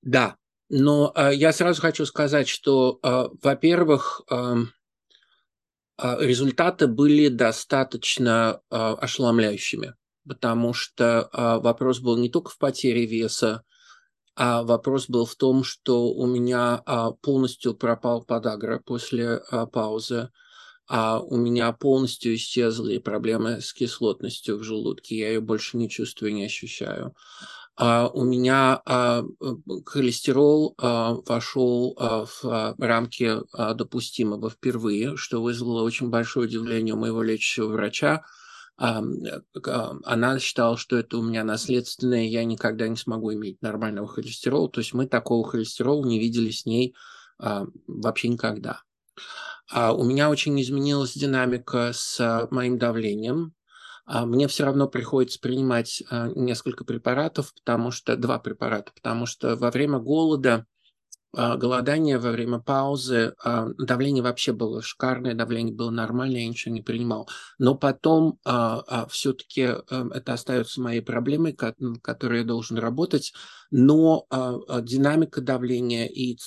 Да, 0.02 0.36
но 0.68 1.12
э, 1.14 1.34
я 1.34 1.52
сразу 1.52 1.80
хочу 1.80 2.04
сказать, 2.04 2.46
что, 2.46 2.98
э, 3.02 3.28
во-первых, 3.42 4.22
э, 4.30 4.56
э, 5.98 6.16
результаты 6.20 6.86
были 6.86 7.28
достаточно 7.28 8.60
э, 8.70 8.76
ошеломляющими, 8.76 9.94
потому 10.28 10.74
что 10.74 11.30
э, 11.32 11.58
вопрос 11.60 12.00
был 12.00 12.18
не 12.18 12.28
только 12.28 12.50
в 12.50 12.58
потере 12.58 13.06
веса, 13.06 13.64
а 14.40 14.62
вопрос 14.62 15.08
был 15.08 15.26
в 15.26 15.34
том, 15.34 15.64
что 15.64 16.12
у 16.12 16.24
меня 16.24 16.80
а, 16.86 17.10
полностью 17.10 17.74
пропал 17.74 18.22
подагра 18.22 18.78
после 18.78 19.42
а, 19.50 19.66
паузы, 19.66 20.30
а 20.86 21.18
у 21.18 21.36
меня 21.36 21.72
полностью 21.72 22.36
исчезли 22.36 22.98
проблемы 22.98 23.60
с 23.60 23.72
кислотностью 23.72 24.56
в 24.56 24.62
желудке, 24.62 25.18
я 25.18 25.28
ее 25.30 25.40
больше 25.40 25.76
не 25.76 25.90
чувствую, 25.90 26.34
не 26.34 26.44
ощущаю. 26.44 27.14
Uh, 27.80 28.10
у 28.12 28.24
меня 28.24 28.82
uh, 28.88 29.24
холестерол 29.86 30.74
вошел 30.78 31.96
в 31.96 32.74
рамки 32.76 33.36
допустимого 33.74 34.50
впервые, 34.50 35.16
что 35.16 35.40
вызвало 35.40 35.82
очень 35.82 36.10
большое 36.10 36.48
удивление 36.48 36.94
у 36.94 36.98
моего 36.98 37.22
лечащего 37.22 37.68
врача, 37.68 38.24
она 38.78 40.38
считала, 40.38 40.76
что 40.76 40.96
это 40.96 41.18
у 41.18 41.22
меня 41.22 41.42
наследственное, 41.42 42.24
я 42.24 42.44
никогда 42.44 42.86
не 42.86 42.96
смогу 42.96 43.34
иметь 43.34 43.60
нормального 43.60 44.06
холестерола. 44.06 44.70
То 44.70 44.80
есть 44.80 44.94
мы 44.94 45.08
такого 45.08 45.48
холестерола 45.48 46.06
не 46.06 46.20
видели 46.20 46.50
с 46.50 46.64
ней 46.64 46.94
а, 47.38 47.66
вообще 47.88 48.28
никогда. 48.28 48.82
А 49.70 49.92
у 49.92 50.04
меня 50.04 50.30
очень 50.30 50.60
изменилась 50.60 51.14
динамика 51.14 51.90
с 51.92 52.48
моим 52.52 52.78
давлением. 52.78 53.52
А 54.06 54.24
мне 54.24 54.46
все 54.48 54.64
равно 54.64 54.88
приходится 54.88 55.40
принимать 55.40 56.02
несколько 56.10 56.84
препаратов, 56.84 57.52
потому 57.54 57.90
что 57.90 58.16
два 58.16 58.38
препарата, 58.38 58.92
потому 58.94 59.26
что 59.26 59.56
во 59.56 59.70
время 59.70 59.98
голода 59.98 60.66
голодание 61.34 62.18
во 62.18 62.30
время 62.30 62.58
паузы, 62.58 63.34
а, 63.44 63.68
давление 63.78 64.22
вообще 64.22 64.52
было 64.52 64.80
шикарное, 64.80 65.34
давление 65.34 65.74
было 65.74 65.90
нормальное, 65.90 66.40
я 66.40 66.48
ничего 66.48 66.74
не 66.74 66.80
принимал. 66.80 67.28
Но 67.58 67.74
потом 67.74 68.38
а, 68.44 69.06
все-таки 69.08 69.60
это 69.60 70.32
остается 70.32 70.80
моей 70.80 71.02
проблемой, 71.02 71.52
которой 71.52 72.40
я 72.40 72.44
должен 72.44 72.78
работать. 72.78 73.32
Но 73.70 74.26
динамика 74.82 75.42
давления 75.42 76.06
и 76.06 76.38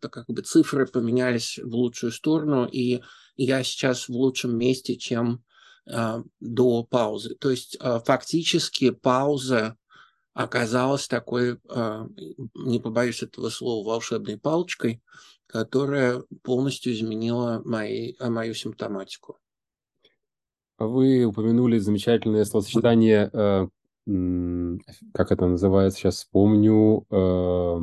как 0.00 0.26
бы 0.26 0.42
цифры 0.42 0.86
поменялись 0.86 1.60
в 1.62 1.72
лучшую 1.74 2.10
сторону, 2.10 2.66
и 2.66 3.02
я 3.36 3.62
сейчас 3.62 4.08
в 4.08 4.12
лучшем 4.12 4.58
месте, 4.58 4.96
чем 4.96 5.44
до 5.86 6.82
паузы. 6.82 7.36
То 7.36 7.50
есть 7.50 7.78
фактически 8.04 8.90
пауза 8.90 9.76
оказалась 10.36 11.08
такой, 11.08 11.58
а, 11.70 12.06
не 12.54 12.78
побоюсь 12.78 13.22
этого 13.22 13.48
слова, 13.48 13.88
волшебной 13.88 14.36
палочкой, 14.36 15.02
которая 15.46 16.22
полностью 16.42 16.92
изменила 16.92 17.62
мои, 17.64 18.12
а, 18.20 18.28
мою 18.28 18.52
симптоматику. 18.52 19.38
Вы 20.78 21.24
упомянули 21.24 21.78
замечательное 21.78 22.44
словосочетание, 22.44 23.30
э, 23.32 23.66
как 25.14 25.32
это 25.32 25.46
называется, 25.46 26.00
сейчас 26.00 26.16
вспомню, 26.16 27.06
э, 27.10 27.80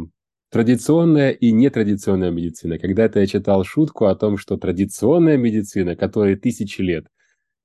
традиционная 0.51 1.31
и 1.31 1.51
нетрадиционная 1.51 2.29
медицина. 2.29 2.77
Когда-то 2.77 3.19
я 3.19 3.25
читал 3.25 3.63
шутку 3.63 4.05
о 4.05 4.15
том, 4.15 4.38
что 4.38 4.57
традиционная 4.57 5.38
медицина, 5.38 5.95
которой 5.95 6.36
тысячи 6.36 6.81
лет, 6.81 7.07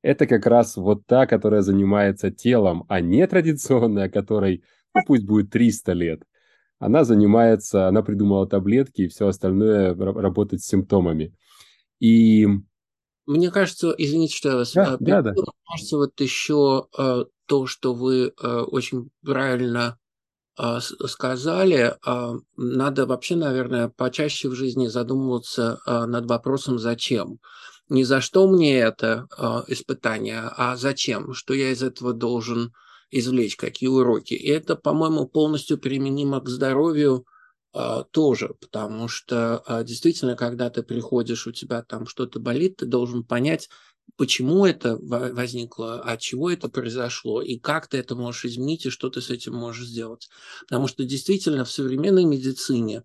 это 0.00 0.26
как 0.26 0.46
раз 0.46 0.76
вот 0.76 1.04
та, 1.06 1.26
которая 1.26 1.60
занимается 1.60 2.30
телом, 2.30 2.84
а 2.88 3.02
нетрадиционная, 3.02 4.08
которой 4.08 4.62
ну 4.98 5.04
пусть 5.06 5.24
будет 5.24 5.50
300 5.50 5.92
лет, 5.92 6.22
она 6.78 7.04
занимается, 7.04 7.88
она 7.88 8.02
придумала 8.02 8.46
таблетки 8.46 9.02
и 9.02 9.08
все 9.08 9.26
остальное 9.26 9.94
работать 9.94 10.62
с 10.62 10.68
симптомами. 10.68 11.34
И... 11.98 12.46
Мне 13.26 13.50
кажется, 13.50 13.94
извините, 13.98 14.36
что 14.36 14.50
я 14.50 14.56
вас 14.56 14.72
да, 14.72 14.94
э, 14.94 14.96
да, 15.00 15.22
да. 15.22 15.32
Мне 15.32 15.44
кажется, 15.70 15.96
вот 15.96 16.20
еще 16.20 16.86
э, 16.96 17.24
то, 17.46 17.66
что 17.66 17.94
вы 17.94 18.32
э, 18.40 18.60
очень 18.60 19.10
правильно 19.24 19.98
э, 20.58 20.78
сказали, 20.80 21.96
э, 22.06 22.38
надо 22.56 23.06
вообще, 23.06 23.36
наверное, 23.36 23.88
почаще 23.88 24.48
в 24.48 24.54
жизни 24.54 24.86
задумываться 24.86 25.80
э, 25.84 26.04
над 26.06 26.26
вопросом 26.26 26.78
«зачем?». 26.78 27.38
Не 27.90 28.04
за 28.04 28.20
что 28.20 28.46
мне 28.46 28.78
это 28.78 29.26
э, 29.36 29.72
испытание, 29.72 30.42
а 30.56 30.76
зачем, 30.76 31.32
что 31.32 31.54
я 31.54 31.70
из 31.70 31.82
этого 31.82 32.12
должен 32.12 32.72
извлечь, 33.10 33.56
какие 33.56 33.88
уроки. 33.88 34.34
И 34.34 34.48
это, 34.48 34.76
по-моему, 34.76 35.26
полностью 35.26 35.78
применимо 35.78 36.40
к 36.40 36.48
здоровью 36.48 37.26
а, 37.72 38.04
тоже, 38.04 38.54
потому 38.60 39.08
что 39.08 39.62
а, 39.66 39.82
действительно, 39.82 40.36
когда 40.36 40.70
ты 40.70 40.82
приходишь, 40.82 41.46
у 41.46 41.52
тебя 41.52 41.82
там 41.82 42.06
что-то 42.06 42.40
болит, 42.40 42.76
ты 42.76 42.86
должен 42.86 43.24
понять, 43.24 43.68
почему 44.16 44.64
это 44.66 44.96
возникло, 45.00 46.00
от 46.00 46.20
чего 46.20 46.50
это 46.50 46.68
произошло, 46.68 47.42
и 47.42 47.58
как 47.58 47.86
ты 47.88 47.98
это 47.98 48.16
можешь 48.16 48.46
изменить, 48.46 48.86
и 48.86 48.90
что 48.90 49.10
ты 49.10 49.20
с 49.20 49.30
этим 49.30 49.54
можешь 49.54 49.86
сделать. 49.86 50.28
Потому 50.62 50.88
что 50.88 51.04
действительно 51.04 51.64
в 51.64 51.70
современной 51.70 52.24
медицине 52.24 53.04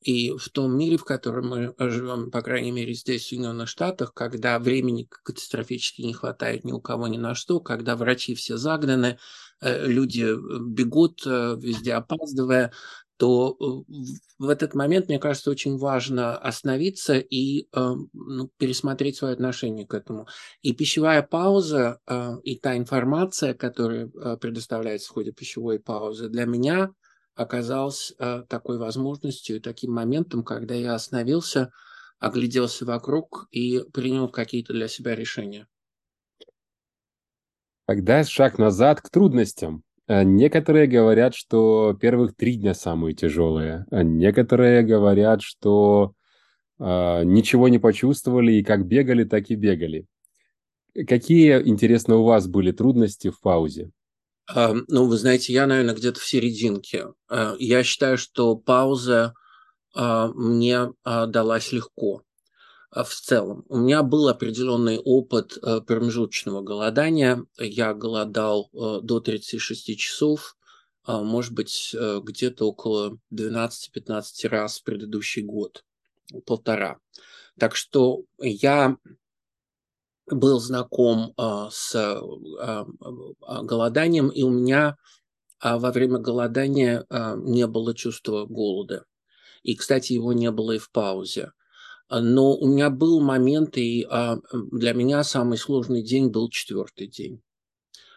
и 0.00 0.34
в 0.36 0.48
том 0.48 0.76
мире, 0.76 0.96
в 0.96 1.04
котором 1.04 1.48
мы 1.48 1.74
живем, 1.78 2.30
по 2.30 2.40
крайней 2.40 2.70
мере 2.70 2.94
здесь, 2.94 3.24
в 3.24 3.28
Соединенных 3.28 3.68
Штатах, 3.68 4.14
когда 4.14 4.58
времени 4.58 5.06
катастрофически 5.24 6.02
не 6.02 6.14
хватает 6.14 6.64
ни 6.64 6.72
у 6.72 6.80
кого 6.80 7.06
ни 7.06 7.18
на 7.18 7.34
что, 7.34 7.60
когда 7.60 7.96
врачи 7.96 8.34
все 8.34 8.56
загнаны, 8.56 9.18
э, 9.60 9.86
люди 9.86 10.22
э, 10.22 10.60
бегут, 10.66 11.22
э, 11.26 11.56
везде 11.60 11.94
опаздывая, 11.94 12.72
то 13.18 13.84
в 14.38 14.48
этот 14.48 14.74
момент, 14.74 15.08
мне 15.08 15.18
кажется, 15.18 15.50
очень 15.50 15.76
важно 15.76 16.38
остановиться 16.38 17.18
и 17.18 17.66
ну, 17.74 18.50
пересмотреть 18.56 19.16
свое 19.16 19.34
отношение 19.34 19.86
к 19.86 19.92
этому. 19.92 20.26
И 20.62 20.72
пищевая 20.72 21.20
пауза, 21.20 22.00
и 22.44 22.56
та 22.56 22.78
информация, 22.78 23.52
которая 23.52 24.06
предоставляется 24.40 25.10
в 25.10 25.12
ходе 25.12 25.32
пищевой 25.32 25.78
паузы, 25.80 26.30
для 26.30 26.46
меня– 26.46 26.92
оказалась 27.40 28.12
э, 28.18 28.42
такой 28.48 28.78
возможностью 28.78 29.56
и 29.56 29.60
таким 29.60 29.92
моментом, 29.92 30.44
когда 30.44 30.74
я 30.74 30.94
остановился, 30.94 31.72
огляделся 32.18 32.84
вокруг 32.84 33.48
и 33.50 33.80
принял 33.92 34.28
какие-то 34.28 34.74
для 34.74 34.88
себя 34.88 35.14
решения. 35.14 35.66
Тогда 37.86 38.22
шаг 38.24 38.58
назад 38.58 39.00
к 39.00 39.08
трудностям. 39.08 39.82
Э, 40.06 40.22
некоторые 40.22 40.86
говорят, 40.86 41.34
что 41.34 41.96
первых 41.98 42.36
три 42.36 42.56
дня 42.56 42.74
самые 42.74 43.14
тяжелые. 43.14 43.86
А 43.90 44.02
некоторые 44.02 44.82
говорят, 44.82 45.40
что 45.40 46.12
э, 46.78 47.24
ничего 47.24 47.68
не 47.68 47.78
почувствовали 47.78 48.52
и 48.52 48.62
как 48.62 48.86
бегали, 48.86 49.24
так 49.24 49.48
и 49.48 49.54
бегали. 49.54 50.06
Какие, 51.08 51.66
интересно, 51.66 52.16
у 52.16 52.24
вас 52.24 52.48
были 52.48 52.70
трудности 52.72 53.30
в 53.30 53.40
паузе? 53.40 53.92
Ну, 54.54 55.06
вы 55.06 55.16
знаете, 55.16 55.52
я, 55.52 55.66
наверное, 55.66 55.94
где-то 55.94 56.18
в 56.20 56.26
серединке. 56.26 57.08
Э, 57.28 57.54
я 57.58 57.82
считаю, 57.84 58.18
что 58.18 58.56
пауза 58.56 59.34
а, 59.94 60.28
мне 60.28 60.92
а, 61.02 61.26
далась 61.26 61.72
легко 61.72 62.22
а, 62.90 63.04
в 63.04 63.12
целом. 63.12 63.64
У 63.68 63.78
меня 63.78 64.02
был 64.02 64.28
определенный 64.28 64.98
опыт 64.98 65.58
э, 65.60 65.80
промежуточного 65.80 66.62
голодания. 66.62 67.44
Я 67.58 67.94
голодал 67.94 68.70
э, 68.72 69.00
до 69.02 69.20
36 69.20 69.98
часов, 69.98 70.56
может 71.06 71.54
быть, 71.54 71.92
где-то 71.94 72.66
около 72.66 73.18
12-15 73.34 74.48
раз 74.48 74.78
в 74.78 74.84
предыдущий 74.84 75.42
год, 75.42 75.82
полтора. 76.44 76.98
Так 77.58 77.74
что 77.74 78.24
я 78.38 78.96
был 80.30 80.60
знаком 80.60 81.32
а, 81.36 81.68
с 81.70 81.94
а, 81.94 82.20
а, 82.60 83.62
голоданием, 83.62 84.28
и 84.28 84.42
у 84.42 84.50
меня 84.50 84.96
во 85.62 85.92
время 85.92 86.18
голодания 86.18 87.04
не 87.36 87.66
было 87.66 87.94
чувства 87.94 88.46
голода. 88.46 89.04
И, 89.62 89.76
кстати, 89.76 90.14
его 90.14 90.32
не 90.32 90.50
было 90.50 90.72
и 90.72 90.78
в 90.78 90.90
паузе. 90.90 91.52
Но 92.08 92.56
у 92.56 92.66
меня 92.66 92.88
был 92.88 93.20
момент, 93.20 93.76
и 93.76 94.06
для 94.72 94.94
меня 94.94 95.22
самый 95.22 95.58
сложный 95.58 96.02
день 96.02 96.28
был 96.28 96.48
четвертый 96.48 97.08
день. 97.08 97.42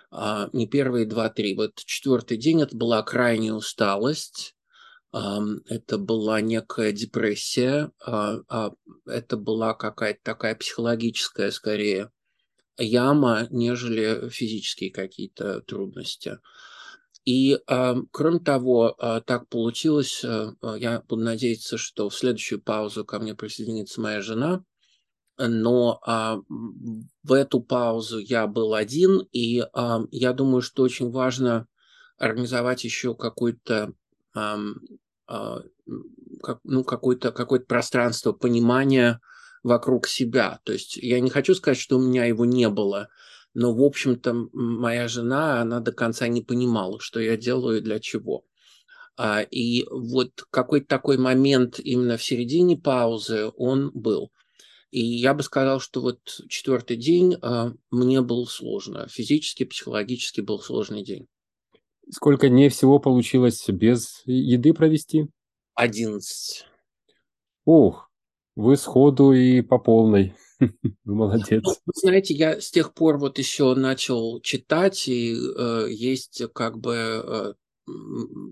Не 0.09 0.67
первые 0.67 1.05
два-три. 1.05 1.53
Вот 1.53 1.75
четвертый 1.83 2.37
день 2.37 2.61
это 2.61 2.77
была 2.77 3.03
крайняя 3.03 3.51
усталость, 3.51 4.55
это 5.13 5.99
была 5.99 6.41
некая 6.41 6.91
депрессия, 6.91 7.91
а, 8.03 8.39
а, 8.49 8.71
это 9.05 9.37
была 9.37 9.75
какая-то 9.75 10.19
такая 10.23 10.55
психологическая, 10.55 11.51
скорее, 11.51 12.11
яма, 12.77 13.47
нежели 13.51 14.29
физические 14.29 14.91
какие-то 14.91 15.61
трудности. 15.61 16.39
И, 17.25 17.57
кроме 18.11 18.39
того, 18.39 18.95
а, 18.97 19.21
так 19.21 19.47
получилось, 19.47 20.23
я 20.23 21.03
буду 21.07 21.23
надеяться, 21.23 21.77
что 21.77 22.09
в 22.09 22.15
следующую 22.15 22.61
паузу 22.61 23.05
ко 23.05 23.19
мне 23.19 23.35
присоединится 23.35 24.01
моя 24.01 24.21
жена, 24.21 24.65
но 25.37 25.99
в 27.23 27.33
эту 27.33 27.61
паузу 27.61 28.19
я 28.19 28.47
был 28.47 28.73
один, 28.73 29.27
и 29.31 29.63
я 30.11 30.33
думаю, 30.33 30.61
что 30.61 30.83
очень 30.83 31.11
важно 31.11 31.67
организовать 32.17 32.83
еще 32.83 33.15
какой-то 33.15 33.93
а, 34.33 34.57
как, 35.25 36.59
ну, 36.63 36.83
какое-то 36.83 37.31
какое 37.31 37.59
пространство 37.59 38.33
понимания 38.33 39.19
вокруг 39.63 40.07
себя. 40.07 40.59
То 40.63 40.73
есть 40.73 40.97
я 40.97 41.19
не 41.19 41.29
хочу 41.29 41.55
сказать, 41.55 41.79
что 41.79 41.97
у 41.97 42.01
меня 42.01 42.25
его 42.25 42.45
не 42.45 42.69
было, 42.69 43.09
но, 43.53 43.73
в 43.73 43.81
общем-то, 43.81 44.49
моя 44.51 45.07
жена, 45.07 45.61
она 45.61 45.79
до 45.79 45.91
конца 45.91 46.27
не 46.27 46.41
понимала, 46.41 46.99
что 46.99 47.19
я 47.19 47.37
делаю 47.37 47.77
и 47.77 47.81
для 47.81 47.99
чего. 47.99 48.45
А, 49.15 49.41
и 49.41 49.85
вот 49.89 50.43
какой-то 50.49 50.87
такой 50.87 51.17
момент 51.17 51.79
именно 51.79 52.17
в 52.17 52.23
середине 52.23 52.77
паузы 52.77 53.51
он 53.55 53.91
был. 53.93 54.31
И 54.89 55.03
я 55.03 55.33
бы 55.33 55.43
сказал, 55.43 55.79
что 55.79 56.01
вот 56.01 56.19
четвертый 56.49 56.97
день 56.97 57.37
а, 57.41 57.73
мне 57.91 58.21
был 58.21 58.47
сложно. 58.47 59.07
Физически, 59.07 59.65
психологически 59.65 60.41
был 60.41 60.59
сложный 60.59 61.03
день. 61.03 61.27
Сколько 62.09 62.49
дней 62.49 62.69
всего 62.69 62.99
получилось 62.99 63.67
без 63.69 64.21
еды 64.25 64.73
провести? 64.73 65.29
Одиннадцать. 65.73 66.65
Ух, 67.65 68.09
вы 68.55 68.77
сходу 68.77 69.31
и 69.31 69.61
по 69.61 69.79
полной. 69.79 70.35
Вы 70.59 71.15
молодец. 71.15 71.63
Ну, 71.65 71.91
знаете, 71.93 72.33
я 72.33 72.61
с 72.61 72.71
тех 72.71 72.93
пор 72.93 73.17
вот 73.17 73.37
еще 73.37 73.73
начал 73.75 74.39
читать, 74.41 75.07
и 75.07 75.35
э, 75.35 75.87
есть 75.89 76.43
как 76.53 76.77
бы 76.77 76.95
э, 76.95 77.53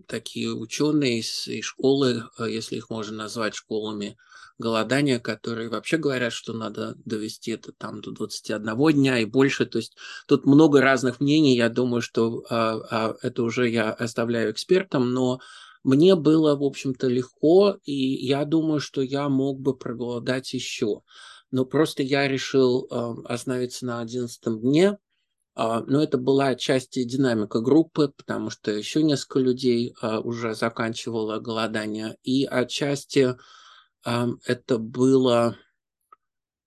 такие 0.08 0.54
ученые 0.54 1.20
из, 1.20 1.48
из 1.48 1.64
школы, 1.64 2.24
э, 2.38 2.50
если 2.50 2.78
их 2.78 2.90
можно 2.90 3.16
назвать 3.16 3.56
школами 3.56 4.18
голодания, 4.58 5.20
которые 5.20 5.70
вообще 5.70 5.98
говорят, 5.98 6.34
что 6.34 6.54
надо 6.54 6.96
довести 7.06 7.52
это 7.52 7.72
там 7.72 8.02
до 8.02 8.12
21 8.12 8.94
дня 8.94 9.20
и 9.20 9.26
больше. 9.26 9.66
То 9.66 9.78
есть 9.78 9.98
тут 10.28 10.46
много 10.46 10.82
разных 10.82 11.20
мнений. 11.20 11.56
Я 11.56 11.70
думаю, 11.70 12.02
что 12.02 12.44
а, 12.50 12.80
а, 12.90 13.16
это 13.22 13.44
уже 13.44 13.70
я 13.70 13.92
оставляю 13.92 14.52
экспертам, 14.52 15.14
но 15.14 15.40
мне 15.84 16.16
было, 16.16 16.56
в 16.56 16.64
общем-то, 16.64 17.08
легко, 17.08 17.78
и 17.84 17.94
я 17.94 18.46
думаю, 18.46 18.80
что 18.80 19.02
я 19.02 19.30
мог 19.30 19.60
бы 19.60 19.76
проголодать 19.76 20.54
еще. 20.54 21.02
Но 21.50 21.66
просто 21.66 22.04
я 22.04 22.28
решил 22.28 22.88
э, 22.90 23.16
остановиться 23.26 23.86
на 23.86 24.00
одиннадцатом 24.00 24.62
дне, 24.62 24.98
а, 25.54 25.82
но 25.82 26.02
это 26.02 26.18
была 26.18 26.48
отчасти 26.50 27.04
динамика 27.04 27.60
группы, 27.60 28.14
потому 28.16 28.50
что 28.50 28.72
еще 28.72 29.04
несколько 29.04 29.40
людей 29.40 29.94
а, 30.02 30.20
уже 30.22 30.56
заканчивало 30.56 31.40
голодание. 31.40 32.16
И 32.24 32.46
отчасти 32.46 33.36
это 34.04 34.78
было 34.78 35.58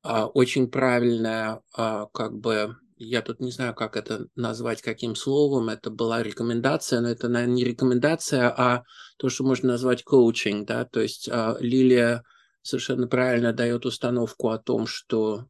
а, 0.03 0.27
очень 0.27 0.70
правильное, 0.70 1.61
как 1.73 2.38
бы, 2.38 2.77
я 2.97 3.23
тут 3.23 3.40
не 3.40 3.51
знаю, 3.51 3.75
как 3.75 3.97
это 3.97 4.27
назвать, 4.37 4.83
каким 4.83 5.16
словом, 5.16 5.68
это 5.68 5.90
была 5.90 6.23
рекомендация, 6.23 7.01
но 7.01 7.09
это, 7.09 7.29
наверное, 7.29 7.57
не 7.57 7.64
рекомендация, 7.64 8.49
а 8.49 8.85
то, 9.18 9.29
что 9.29 9.44
можно 9.44 9.70
назвать 9.70 10.05
коучинг, 10.05 10.66
да, 10.66 10.85
то 10.85 11.01
есть 11.01 11.29
Лилия 11.59 12.23
совершенно 12.62 13.09
правильно 13.09 13.53
дает 13.53 13.85
установку 13.87 14.51
о 14.51 14.59
том, 14.59 14.87
что 14.87 15.47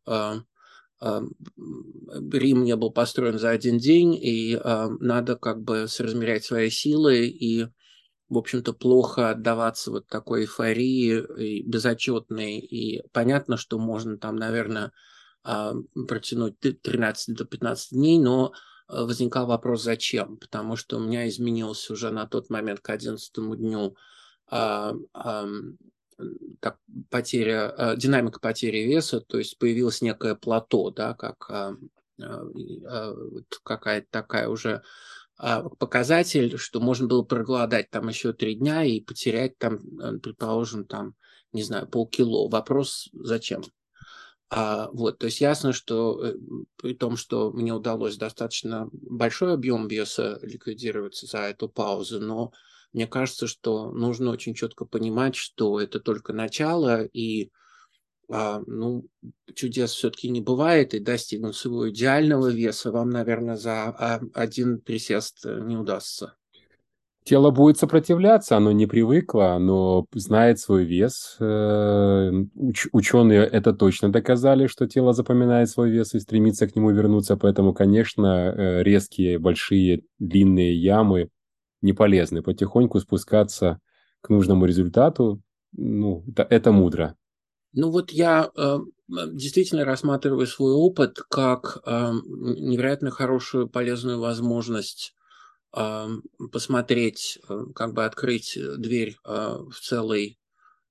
Рим 1.00 2.64
не 2.64 2.76
был 2.76 2.92
построен 2.92 3.38
за 3.38 3.50
один 3.50 3.78
день, 3.78 4.14
и 4.14 4.58
надо 5.00 5.36
как 5.36 5.62
бы 5.62 5.86
соразмерять 5.86 6.44
свои 6.44 6.70
силы 6.70 7.26
и, 7.26 7.66
в 8.34 8.38
общем-то, 8.38 8.72
плохо 8.72 9.30
отдаваться 9.30 9.90
вот 9.90 10.06
такой 10.06 10.42
эйфории 10.42 11.24
и 11.38 11.62
безотчетной. 11.62 12.58
И 12.58 13.02
понятно, 13.12 13.56
что 13.56 13.78
можно 13.78 14.18
там, 14.18 14.36
наверное, 14.36 14.92
протянуть 15.42 16.58
13 16.58 17.36
до 17.36 17.44
15 17.44 17.92
дней, 17.92 18.18
но 18.18 18.52
возникал 18.88 19.46
вопрос, 19.46 19.82
зачем? 19.82 20.36
Потому 20.36 20.76
что 20.76 20.96
у 20.96 21.00
меня 21.00 21.28
изменился 21.28 21.92
уже 21.92 22.10
на 22.10 22.26
тот 22.26 22.50
момент 22.50 22.80
к 22.80 22.90
11 22.90 23.32
дню 23.56 23.96
так, 26.60 26.78
потеря, 27.10 27.74
э, 27.76 27.96
динамика 27.96 28.40
потери 28.40 28.84
веса, 28.84 29.20
то 29.20 29.38
есть 29.38 29.58
появилось 29.58 30.02
некое 30.02 30.34
плато, 30.34 30.90
да, 30.90 31.14
как 31.14 31.46
э, 31.50 31.74
э, 32.22 33.14
какая-то 33.62 34.06
такая 34.10 34.48
уже 34.48 34.74
а, 34.76 34.82
показатель, 35.36 36.56
что 36.58 36.80
можно 36.80 37.06
было 37.06 37.22
проголодать 37.22 37.90
там 37.90 38.08
еще 38.08 38.32
три 38.32 38.54
дня 38.54 38.84
и 38.84 39.00
потерять 39.00 39.58
там, 39.58 39.78
предположим, 40.20 40.84
там, 40.84 41.14
не 41.52 41.62
знаю, 41.62 41.88
полкило. 41.88 42.48
Вопрос 42.48 43.08
зачем? 43.12 43.62
А, 44.50 44.88
вот, 44.92 45.18
то 45.18 45.26
есть 45.26 45.40
ясно, 45.40 45.72
что 45.72 46.34
при 46.76 46.94
том, 46.94 47.16
что 47.16 47.50
мне 47.50 47.72
удалось 47.72 48.16
достаточно 48.16 48.88
большой 48.92 49.54
объем 49.54 49.88
веса 49.88 50.38
ликвидировать 50.42 51.16
за 51.16 51.38
эту 51.38 51.68
паузу, 51.68 52.20
но 52.20 52.52
мне 52.92 53.08
кажется, 53.08 53.48
что 53.48 53.90
нужно 53.90 54.30
очень 54.30 54.54
четко 54.54 54.84
понимать, 54.84 55.34
что 55.34 55.80
это 55.80 55.98
только 55.98 56.32
начало, 56.32 57.02
и 57.02 57.46
а, 57.46 57.63
ну, 58.28 59.06
чудес 59.54 59.92
все-таки 59.92 60.28
не 60.28 60.40
бывает, 60.40 60.94
и 60.94 61.00
достигнуть 61.00 61.56
своего 61.56 61.90
идеального 61.90 62.48
веса 62.48 62.90
вам, 62.90 63.10
наверное, 63.10 63.56
за 63.56 63.88
а, 63.88 64.20
один 64.34 64.80
присест 64.80 65.44
э, 65.44 65.60
не 65.62 65.76
удастся. 65.76 66.34
Тело 67.24 67.50
будет 67.50 67.78
сопротивляться, 67.78 68.56
оно 68.56 68.70
не 68.72 68.86
привыкло, 68.86 69.54
оно 69.54 70.04
знает 70.12 70.58
свой 70.58 70.84
вес. 70.84 71.36
Э, 71.40 72.30
уч- 72.54 72.88
ученые 72.92 73.46
это 73.46 73.72
точно 73.72 74.12
доказали, 74.12 74.66
что 74.66 74.86
тело 74.86 75.14
запоминает 75.14 75.70
свой 75.70 75.90
вес 75.90 76.14
и 76.14 76.20
стремится 76.20 76.66
к 76.66 76.76
нему 76.76 76.90
вернуться, 76.90 77.38
поэтому, 77.38 77.72
конечно, 77.72 78.52
э, 78.54 78.82
резкие, 78.82 79.38
большие, 79.38 80.02
длинные 80.18 80.74
ямы 80.74 81.30
не 81.80 81.94
полезны. 81.94 82.42
Потихоньку 82.42 83.00
спускаться 83.00 83.80
к 84.20 84.28
нужному 84.28 84.66
результату, 84.66 85.40
ну, 85.72 86.24
это, 86.28 86.46
это 86.50 86.72
мудро. 86.72 87.16
Ну 87.74 87.90
вот 87.90 88.12
я 88.12 88.50
э, 88.56 88.78
действительно 89.08 89.84
рассматриваю 89.84 90.46
свой 90.46 90.72
опыт 90.72 91.18
как 91.28 91.78
э, 91.84 92.12
невероятно 92.22 93.10
хорошую, 93.10 93.68
полезную 93.68 94.20
возможность 94.20 95.14
э, 95.76 96.08
посмотреть, 96.52 97.38
э, 97.48 97.64
как 97.74 97.94
бы 97.94 98.04
открыть 98.04 98.56
дверь 98.78 99.16
э, 99.24 99.58
в 99.70 99.80
целый 99.80 100.38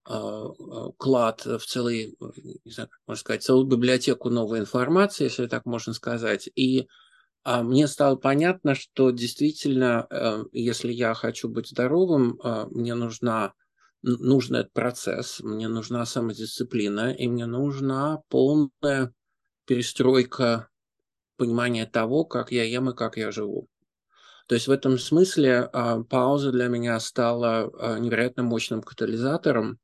э, 0.10 0.14
э 0.14 0.90
клад, 0.98 1.46
в 1.46 1.62
целый, 1.66 2.18
э, 2.20 2.26
не 2.66 2.72
знаю, 2.72 2.90
можно 3.08 3.22
сказать, 3.22 3.44
целую 3.44 3.66
библиотеку 3.66 4.30
новой 4.30 4.60
информации, 4.60 5.26
если 5.26 5.48
так 5.48 5.66
можно 5.66 5.94
сказать, 5.94 6.50
и 6.56 6.88
а 7.46 7.62
мне 7.62 7.88
стало 7.88 8.16
понятно, 8.16 8.74
что 8.76 9.12
действительно, 9.12 10.08
э, 10.10 10.44
если 10.54 10.92
я 10.92 11.14
хочу 11.14 11.50
быть 11.50 11.70
здоровым, 11.70 12.40
э, 12.44 12.68
мне 12.72 12.96
нужна 12.96 13.54
нужен 14.04 14.58
этот 14.58 14.74
процесс, 14.74 15.40
мне 15.40 15.68
нужна 15.68 16.06
самодисциплина, 16.06 17.12
и 17.12 17.28
мне 17.28 17.46
нужна 17.46 18.22
полная 18.30 19.14
перестройка 19.66 20.70
понимания 21.38 21.86
того, 21.86 22.26
как 22.26 22.52
я 22.52 22.64
ем 22.64 22.90
и 22.90 22.96
как 22.96 23.18
я 23.18 23.32
живу. 23.32 23.68
То 24.48 24.56
есть 24.56 24.68
в 24.68 24.72
этом 24.72 25.00
смысле 25.00 25.70
э, 25.72 26.04
пауза 26.10 26.52
для 26.52 26.68
меня 26.68 27.00
стала 27.00 27.98
невероятно 27.98 28.44
мощным 28.44 28.84
катализатором, 28.84 29.80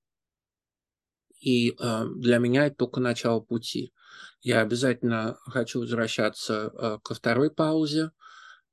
и 1.41 1.73
для 2.17 2.37
меня 2.37 2.67
это 2.67 2.75
только 2.75 2.99
начало 2.99 3.39
пути. 3.39 3.93
Я 4.41 4.61
обязательно 4.61 5.37
хочу 5.45 5.81
возвращаться 5.81 6.71
э, 6.73 6.97
ко 7.03 7.13
второй 7.13 7.51
паузе. 7.51 8.11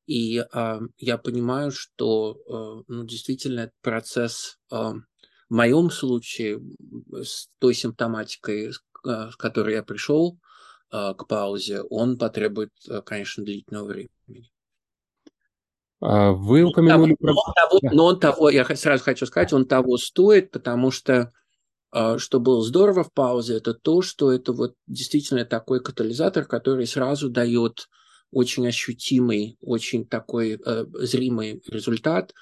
И 0.06 0.38
э, 0.38 0.80
я 0.98 1.18
понимаю, 1.18 1.72
что 1.72 2.36
э, 2.36 2.84
ну, 2.86 3.04
действительно 3.04 3.60
этот 3.60 3.80
процесс 3.82 4.58
э, 4.70 4.92
в 5.48 5.54
моем 5.54 5.90
случае 5.90 6.60
с 7.12 7.48
той 7.58 7.74
симптоматикой, 7.74 8.72
с 8.72 8.80
э, 9.06 9.30
которой 9.38 9.74
я 9.74 9.82
пришел 9.82 10.38
э, 10.92 11.14
к 11.16 11.26
паузе, 11.26 11.82
он 11.82 12.18
потребует, 12.18 12.72
э, 12.88 13.02
конечно, 13.02 13.44
длительного 13.44 13.86
времени. 13.86 14.50
А 16.00 16.32
вы 16.32 16.62
упомянули 16.62 17.16
но, 17.20 17.32
про... 17.34 17.52
того, 17.54 17.80
но 17.94 18.04
он 18.06 18.20
того, 18.20 18.50
я 18.50 18.64
сразу 18.76 19.02
хочу 19.02 19.26
сказать, 19.26 19.52
он 19.52 19.66
того 19.66 19.96
стоит, 19.96 20.50
потому 20.50 20.90
что 20.90 21.32
а, 21.90 22.18
что 22.18 22.40
было 22.40 22.62
здорово 22.62 23.04
в 23.04 23.12
паузе, 23.12 23.56
это 23.56 23.72
то, 23.72 24.02
что 24.02 24.30
это 24.30 24.52
вот 24.52 24.74
действительно 24.86 25.46
такой 25.46 25.82
катализатор, 25.82 26.44
который 26.44 26.86
сразу 26.86 27.30
дает 27.30 27.88
очень 28.30 28.66
ощутимый, 28.66 29.56
очень 29.62 30.06
такой 30.06 30.60
э, 30.62 30.84
зримый 30.92 31.62
результат. 31.66 32.34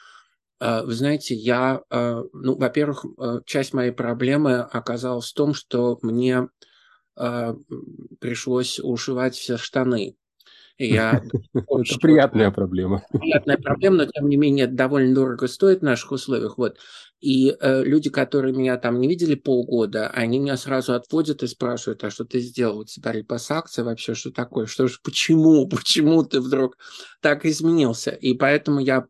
Э, 0.60 0.82
вы 0.82 0.92
знаете, 0.92 1.34
я, 1.34 1.82
э, 1.90 2.22
ну, 2.32 2.56
во-первых, 2.56 3.04
э, 3.04 3.40
часть 3.46 3.72
моей 3.72 3.92
проблемы 3.92 4.60
оказалась 4.60 5.30
в 5.30 5.34
том, 5.34 5.54
что 5.54 5.98
мне 6.02 6.48
пришлось 8.18 8.80
ушивать 8.80 9.36
все 9.36 9.56
штаны. 9.56 10.16
Я 10.78 11.22
это 11.54 11.98
приятная 12.00 12.50
проблема. 12.50 13.04
Приятная 13.12 13.56
проблема, 13.56 13.98
но 13.98 14.06
тем 14.06 14.28
не 14.28 14.36
менее 14.36 14.66
довольно 14.66 15.14
дорого 15.14 15.46
стоит 15.46 15.80
в 15.80 15.84
наших 15.84 16.10
условиях. 16.10 16.58
Вот. 16.58 16.78
И 17.20 17.56
э, 17.58 17.84
люди, 17.84 18.10
которые 18.10 18.52
меня 18.52 18.76
там 18.76 19.00
не 19.00 19.08
видели 19.08 19.36
полгода, 19.36 20.08
они 20.08 20.40
меня 20.40 20.56
сразу 20.56 20.94
отводят 20.94 21.42
и 21.42 21.46
спрашивают, 21.46 22.02
а 22.02 22.10
что 22.10 22.24
ты 22.24 22.40
сделал? 22.40 22.80
У 22.80 22.84
тебя 22.84 23.12
репассакция 23.12 23.84
вообще, 23.84 24.14
что 24.14 24.32
такое? 24.32 24.66
Что 24.66 24.88
ж, 24.88 25.00
почему? 25.02 25.68
Почему 25.68 26.24
ты 26.24 26.40
вдруг 26.40 26.76
так 27.20 27.46
изменился? 27.46 28.10
И 28.10 28.34
поэтому 28.34 28.80
я 28.80 29.06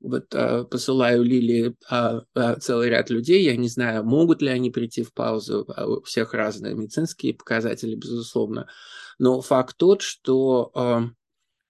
вот 0.00 0.34
э, 0.34 0.64
посылаю 0.64 1.22
Лили 1.22 1.74
э, 1.90 2.20
э, 2.34 2.56
целый 2.60 2.88
ряд 2.88 3.10
людей, 3.10 3.44
я 3.44 3.56
не 3.56 3.68
знаю, 3.68 4.04
могут 4.04 4.42
ли 4.42 4.48
они 4.48 4.70
прийти 4.70 5.02
в 5.02 5.12
паузу, 5.12 5.66
а 5.74 5.86
у 5.86 6.02
всех 6.02 6.34
разные 6.34 6.74
медицинские 6.74 7.34
показатели, 7.34 7.94
безусловно, 7.94 8.68
но 9.18 9.40
факт 9.40 9.76
тот, 9.76 10.02
что 10.02 10.70
э, 10.74 11.00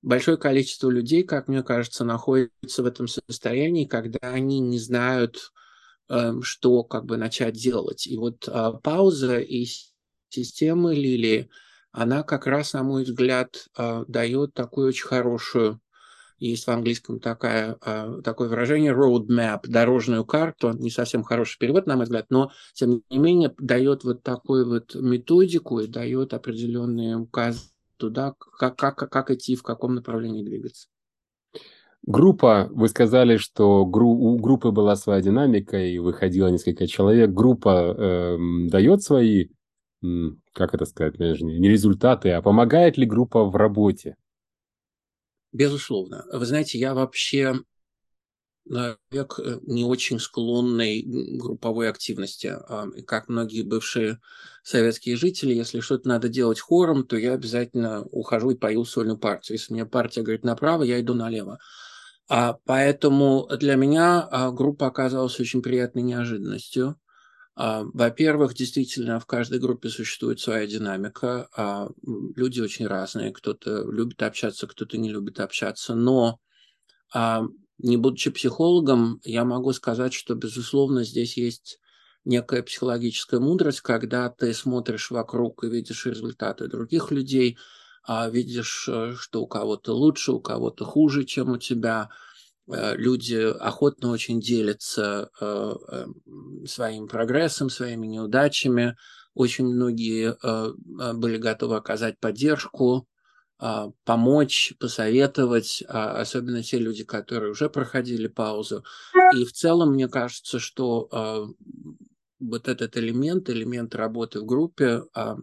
большое 0.02 0.36
количество 0.36 0.90
людей, 0.90 1.22
как 1.22 1.48
мне 1.48 1.62
кажется, 1.62 2.04
находится 2.04 2.82
в 2.82 2.86
этом 2.86 3.08
состоянии, 3.08 3.86
когда 3.86 4.18
они 4.20 4.60
не 4.60 4.78
знают, 4.78 5.52
э, 6.10 6.34
что 6.42 6.84
как 6.84 7.06
бы 7.06 7.16
начать 7.16 7.54
делать. 7.54 8.06
И 8.06 8.16
вот 8.18 8.46
э, 8.46 8.72
пауза 8.82 9.38
и 9.38 9.66
система 10.28 10.92
Лили, 10.92 11.48
она 11.92 12.22
как 12.22 12.46
раз, 12.46 12.74
на 12.74 12.82
мой 12.82 13.04
взгляд, 13.04 13.68
э, 13.76 14.04
дает 14.06 14.52
такую 14.52 14.88
очень 14.88 15.06
хорошую 15.06 15.80
есть 16.38 16.66
в 16.66 16.70
английском 16.70 17.20
такая, 17.20 17.76
а, 17.80 18.20
такое 18.22 18.48
выражение 18.48 18.92
roadmap, 18.92 19.60
дорожную 19.66 20.24
карту, 20.24 20.72
не 20.72 20.90
совсем 20.90 21.22
хороший 21.22 21.58
перевод, 21.58 21.86
на 21.86 21.96
мой 21.96 22.04
взгляд, 22.04 22.26
но, 22.30 22.50
тем 22.74 23.02
не 23.10 23.18
менее, 23.18 23.54
дает 23.58 24.04
вот 24.04 24.22
такую 24.22 24.68
вот 24.68 24.94
методику 24.94 25.80
и 25.80 25.86
дает 25.86 26.34
определенные 26.34 27.16
указы 27.16 27.70
туда, 27.96 28.34
как, 28.58 28.76
как, 28.76 28.96
как 28.96 29.30
идти, 29.30 29.56
в 29.56 29.62
каком 29.62 29.94
направлении 29.94 30.44
двигаться. 30.44 30.88
Группа, 32.06 32.68
вы 32.70 32.88
сказали, 32.88 33.36
что 33.36 33.84
гру, 33.84 34.10
у 34.10 34.38
группы 34.38 34.70
была 34.70 34.96
своя 34.96 35.20
динамика 35.20 35.76
и 35.76 35.98
выходило 35.98 36.48
несколько 36.48 36.86
человек. 36.86 37.30
Группа 37.30 37.94
э, 37.96 38.38
дает 38.68 39.02
свои, 39.02 39.48
как 40.52 40.74
это 40.74 40.84
сказать, 40.86 41.18
не 41.18 41.68
результаты, 41.68 42.30
а 42.30 42.40
помогает 42.40 42.96
ли 42.96 43.04
группа 43.04 43.44
в 43.44 43.56
работе? 43.56 44.14
Безусловно. 45.58 46.24
Вы 46.32 46.46
знаете, 46.46 46.78
я 46.78 46.94
вообще 46.94 47.56
человек 48.64 49.40
э, 49.40 49.58
не 49.66 49.84
очень 49.84 50.20
склонный 50.20 51.02
к 51.02 51.42
групповой 51.42 51.90
активности. 51.90 52.46
А, 52.46 52.86
как 53.04 53.28
многие 53.28 53.62
бывшие 53.62 54.20
советские 54.62 55.16
жители, 55.16 55.52
если 55.52 55.80
что-то 55.80 56.08
надо 56.08 56.28
делать 56.28 56.60
хором, 56.60 57.04
то 57.04 57.16
я 57.16 57.32
обязательно 57.32 58.04
ухожу 58.12 58.50
и 58.50 58.56
пою 58.56 58.84
сольную 58.84 59.18
партию. 59.18 59.56
Если 59.56 59.72
мне 59.72 59.84
партия 59.84 60.22
говорит 60.22 60.44
направо, 60.44 60.84
я 60.84 61.00
иду 61.00 61.14
налево. 61.14 61.58
А 62.28 62.56
поэтому 62.64 63.48
для 63.58 63.74
меня 63.74 64.28
а, 64.30 64.52
группа 64.52 64.86
оказалась 64.86 65.40
очень 65.40 65.60
приятной 65.60 66.02
неожиданностью. 66.02 67.00
А, 67.60 67.82
во-первых, 67.92 68.54
действительно, 68.54 69.18
в 69.18 69.26
каждой 69.26 69.58
группе 69.58 69.88
существует 69.88 70.38
своя 70.38 70.64
динамика. 70.68 71.48
А, 71.56 71.88
люди 72.36 72.60
очень 72.60 72.86
разные. 72.86 73.32
Кто-то 73.32 73.82
любит 73.90 74.22
общаться, 74.22 74.68
кто-то 74.68 74.96
не 74.96 75.10
любит 75.10 75.40
общаться. 75.40 75.96
Но 75.96 76.38
не 77.78 77.96
будучи 77.96 78.30
психологом, 78.30 79.20
я 79.24 79.44
могу 79.44 79.72
сказать, 79.72 80.12
что, 80.12 80.34
безусловно, 80.34 81.04
здесь 81.04 81.36
есть 81.36 81.80
некая 82.24 82.62
психологическая 82.62 83.40
мудрость, 83.40 83.80
когда 83.80 84.28
ты 84.28 84.52
смотришь 84.52 85.10
вокруг 85.10 85.64
и 85.64 85.68
видишь 85.68 86.04
результаты 86.04 86.68
других 86.68 87.10
людей, 87.10 87.56
видишь, 88.30 88.88
э, 88.88 89.14
что 89.16 89.42
у 89.42 89.46
кого-то 89.46 89.94
лучше, 89.94 90.32
у 90.32 90.40
кого-то 90.40 90.84
хуже, 90.84 91.24
чем 91.24 91.52
у 91.52 91.56
тебя– 91.56 92.10
люди 92.68 93.34
охотно 93.34 94.10
очень 94.10 94.40
делятся 94.40 95.30
э, 95.40 95.74
эм, 95.88 96.66
своим 96.66 97.08
прогрессом, 97.08 97.70
своими 97.70 98.06
неудачами. 98.06 98.96
Очень 99.34 99.66
многие 99.66 100.36
э, 100.42 101.12
были 101.14 101.38
готовы 101.38 101.76
оказать 101.76 102.18
поддержку, 102.18 103.06
помочь, 104.04 104.74
посоветовать, 104.78 105.82
а, 105.88 106.20
особенно 106.20 106.62
те 106.62 106.78
люди, 106.78 107.02
которые 107.02 107.50
уже 107.50 107.68
проходили 107.68 108.28
паузу. 108.28 108.84
И 109.36 109.44
в 109.44 109.52
целом, 109.52 109.94
мне 109.94 110.06
кажется, 110.06 110.60
что 110.60 111.08
вот 112.38 112.68
этот 112.68 112.96
элемент, 112.96 113.50
элемент 113.50 113.96
работы 113.96 114.38
в 114.38 114.44
группе, 114.44 115.02
а, 115.12 115.38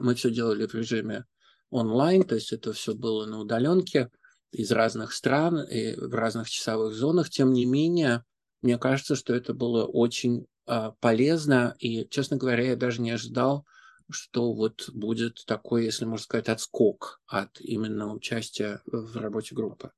мы 0.00 0.14
все 0.16 0.30
делали 0.30 0.66
в 0.66 0.74
режиме 0.74 1.24
онлайн, 1.70 2.24
то 2.24 2.34
есть 2.34 2.52
это 2.52 2.74
все 2.74 2.94
было 2.94 3.24
на 3.24 3.40
удаленке– 3.40 4.10
из 4.56 4.72
разных 4.72 5.12
стран 5.12 5.60
и 5.60 5.94
в 5.94 6.14
разных 6.14 6.48
часовых 6.48 6.94
зонах. 6.94 7.28
Тем 7.28 7.52
не 7.52 7.66
менее, 7.66 8.24
мне 8.62 8.78
кажется, 8.78 9.14
что 9.14 9.34
это 9.34 9.52
было 9.52 9.84
очень 9.84 10.46
э, 10.66 10.92
полезно. 11.00 11.76
И, 11.78 12.08
честно 12.08 12.38
говоря, 12.38 12.64
я 12.64 12.76
даже 12.76 13.02
не 13.02 13.10
ожидал, 13.10 13.66
что 14.10 14.54
вот 14.54 14.88
будет 14.94 15.44
такой, 15.46 15.84
если 15.84 16.06
можно 16.06 16.24
сказать, 16.24 16.48
отскок 16.48 17.20
от 17.26 17.60
именно 17.60 18.14
участия 18.14 18.80
в 18.86 19.18
работе 19.18 19.54
группы. 19.54 19.90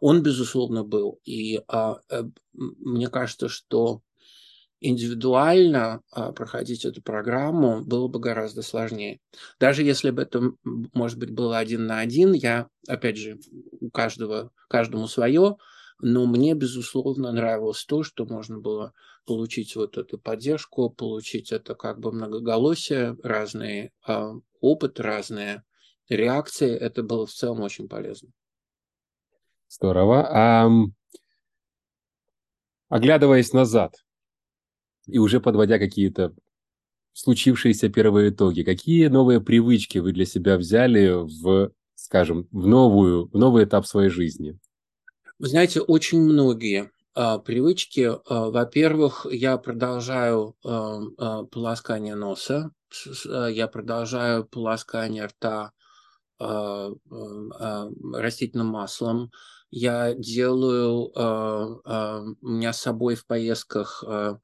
Он, 0.00 0.22
безусловно, 0.22 0.82
был. 0.82 1.20
И 1.26 1.60
а, 1.68 2.00
э, 2.08 2.22
мне 2.54 3.08
кажется, 3.08 3.50
что 3.50 4.00
индивидуально 4.80 6.02
а, 6.10 6.32
проходить 6.32 6.84
эту 6.84 7.02
программу 7.02 7.84
было 7.84 8.08
бы 8.08 8.18
гораздо 8.18 8.62
сложнее. 8.62 9.20
Даже 9.58 9.82
если 9.82 10.10
бы 10.10 10.22
это, 10.22 10.52
может 10.64 11.18
быть, 11.18 11.30
было 11.30 11.58
один 11.58 11.86
на 11.86 12.00
один, 12.00 12.32
я, 12.32 12.68
опять 12.86 13.16
же, 13.16 13.38
у 13.80 13.90
каждого, 13.90 14.50
каждому 14.68 15.06
свое, 15.08 15.56
но 15.98 16.26
мне, 16.26 16.54
безусловно, 16.54 17.32
нравилось 17.32 17.84
то, 17.84 18.02
что 18.02 18.26
можно 18.26 18.58
было 18.58 18.92
получить 19.24 19.74
вот 19.76 19.96
эту 19.96 20.18
поддержку, 20.18 20.90
получить 20.90 21.52
это 21.52 21.74
как 21.74 21.98
бы 21.98 22.12
многоголосие, 22.12 23.16
разные 23.22 23.92
э, 24.06 24.32
опыт, 24.60 25.00
разные 25.00 25.64
реакции. 26.08 26.70
Это 26.70 27.02
было 27.02 27.26
в 27.26 27.32
целом 27.32 27.62
очень 27.62 27.88
полезно. 27.88 28.30
Здорово. 29.68 30.28
А, 30.30 30.70
оглядываясь 32.88 33.52
назад, 33.52 34.05
и 35.06 35.18
уже 35.18 35.40
подводя 35.40 35.78
какие-то 35.78 36.34
случившиеся 37.14 37.88
первые 37.88 38.30
итоги, 38.30 38.62
какие 38.62 39.08
новые 39.08 39.40
привычки 39.40 39.98
вы 39.98 40.12
для 40.12 40.26
себя 40.26 40.58
взяли 40.58 41.10
в, 41.42 41.72
скажем, 41.94 42.48
в, 42.52 42.66
новую, 42.66 43.28
в 43.28 43.38
новый 43.38 43.64
этап 43.64 43.86
своей 43.86 44.10
жизни? 44.10 44.58
Вы 45.38 45.48
знаете, 45.48 45.80
очень 45.80 46.20
многие 46.20 46.90
а, 47.14 47.38
привычки. 47.38 48.10
А, 48.28 48.50
во-первых, 48.50 49.26
я 49.30 49.56
продолжаю 49.58 50.56
а, 50.64 51.00
а, 51.18 51.44
полоскание 51.44 52.14
носа, 52.14 52.70
а, 53.28 53.48
я 53.48 53.68
продолжаю 53.68 54.44
полоскание 54.44 55.26
рта 55.26 55.72
а, 56.38 56.90
а, 57.10 57.88
растительным 58.14 58.68
маслом. 58.68 59.30
Я 59.70 60.14
делаю, 60.14 61.10
а, 61.16 61.80
а, 61.84 62.22
у 62.40 62.48
меня 62.48 62.72
с 62.72 62.80
собой 62.80 63.14
в 63.14 63.26
поездках 63.26 64.04
а, 64.06 64.38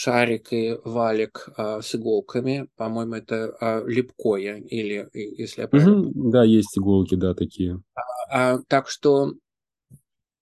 шарик 0.00 0.52
и 0.52 0.78
валик 0.84 1.48
а, 1.56 1.82
с 1.82 1.92
иголками. 1.96 2.68
По-моему, 2.76 3.16
это 3.16 3.56
а, 3.60 3.84
липкое, 3.84 4.58
или 4.58 5.08
если 5.12 5.62
я 5.62 5.68
правильно 5.68 6.02
угу, 6.02 6.30
Да, 6.30 6.44
есть 6.44 6.78
иголки, 6.78 7.16
да, 7.16 7.34
такие. 7.34 7.82
А, 7.96 8.02
а, 8.30 8.58
так 8.68 8.88
что 8.88 9.32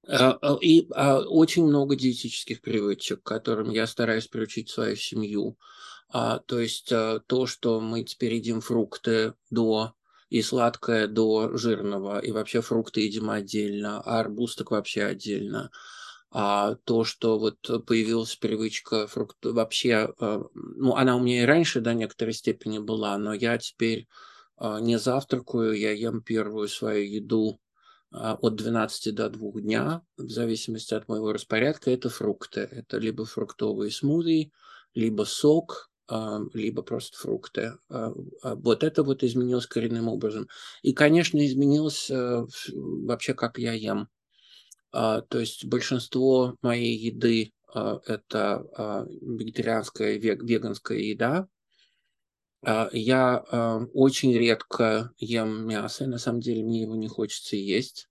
а, 0.07 0.38
а, 0.42 0.59
и 0.61 0.87
а, 0.95 1.21
очень 1.21 1.64
много 1.64 1.97
диетических 1.97 2.61
привычек, 2.61 3.23
которым 3.23 3.71
я 3.71 3.87
стараюсь 3.87 4.27
приучить 4.27 4.69
свою 4.69 4.95
семью. 4.95 5.57
А, 6.11 6.38
то 6.40 6.61
есть 6.61 6.92
а, 6.92 7.21
то, 7.27 7.47
что 7.47 7.81
мы 7.81 8.05
теперь 8.05 8.35
едим 8.35 8.61
фрукты 8.61 9.33
до 9.51 9.95
и 10.29 10.42
сладкое 10.42 11.07
до 11.07 11.57
жирного, 11.57 12.19
и 12.19 12.31
вообще 12.31 12.61
фрукты 12.61 13.01
едим 13.01 13.31
отдельно, 13.31 14.03
а 14.03 14.21
арбуз 14.21 14.55
так 14.55 14.71
вообще 14.71 15.05
отдельно 15.05 15.71
а 16.30 16.74
то, 16.84 17.04
что 17.04 17.38
вот 17.38 17.58
появилась 17.86 18.36
привычка 18.36 19.06
фрукт 19.06 19.36
вообще, 19.44 20.12
а, 20.20 20.42
ну, 20.54 20.94
она 20.94 21.16
у 21.16 21.20
меня 21.20 21.42
и 21.42 21.46
раньше 21.46 21.80
до 21.80 21.94
некоторой 21.94 22.34
степени 22.34 22.78
была, 22.78 23.16
но 23.18 23.32
я 23.32 23.58
теперь 23.58 24.06
а, 24.56 24.80
не 24.80 24.98
завтракаю, 24.98 25.72
я 25.72 25.92
ем 25.92 26.22
первую 26.22 26.68
свою 26.68 27.04
еду 27.04 27.58
а, 28.12 28.34
от 28.34 28.56
12 28.56 29.12
до 29.12 29.30
2 29.30 29.60
дня, 29.60 30.02
в 30.16 30.28
зависимости 30.28 30.94
от 30.94 31.08
моего 31.08 31.32
распорядка, 31.32 31.90
это 31.90 32.08
фрукты. 32.10 32.60
Это 32.60 32.98
либо 32.98 33.24
фруктовые 33.24 33.90
смузи, 33.90 34.52
либо 34.94 35.24
сок, 35.24 35.90
либо 36.54 36.82
просто 36.82 37.18
фрукты. 37.18 37.72
Вот 37.88 38.84
это 38.84 39.02
вот 39.02 39.24
изменилось 39.24 39.66
коренным 39.66 40.06
образом. 40.06 40.46
И, 40.82 40.92
конечно, 40.92 41.44
изменилось 41.44 42.08
э, 42.10 42.46
вообще, 42.72 43.34
как 43.34 43.58
я 43.58 43.72
ем. 43.72 44.08
А, 44.98 45.20
то 45.20 45.38
есть 45.38 45.66
большинство 45.66 46.56
моей 46.62 46.96
еды 46.96 47.52
а, 47.74 48.00
это 48.06 48.66
а, 48.74 49.06
вегетарианская, 49.20 50.16
веганская 50.16 50.98
еда. 50.98 51.48
Я 52.92 53.44
очень 53.92 54.32
редко 54.32 55.12
ем 55.18 55.68
мясо, 55.68 56.06
на 56.06 56.18
самом 56.18 56.40
деле 56.40 56.64
мне 56.64 56.82
его 56.82 56.96
не 56.96 57.06
хочется 57.06 57.54
есть. 57.54 58.09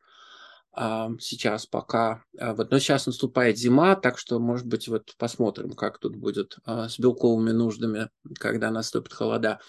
Сейчас 0.74 1.66
пока, 1.66 2.24
вот, 2.32 2.72
но 2.72 2.80
сейчас 2.80 3.06
наступает 3.06 3.58
зима, 3.58 3.96
так 3.96 4.18
что, 4.18 4.40
может 4.40 4.66
быть, 4.66 4.88
вот 4.88 5.14
посмотрим, 5.18 5.72
как 5.72 5.98
тут 5.98 6.16
будет 6.16 6.58
с 6.66 6.98
белковыми 7.00 7.52
нуждами, 7.52 8.10
когда 8.40 8.72
наступит 8.72 9.12
холода. 9.12 9.60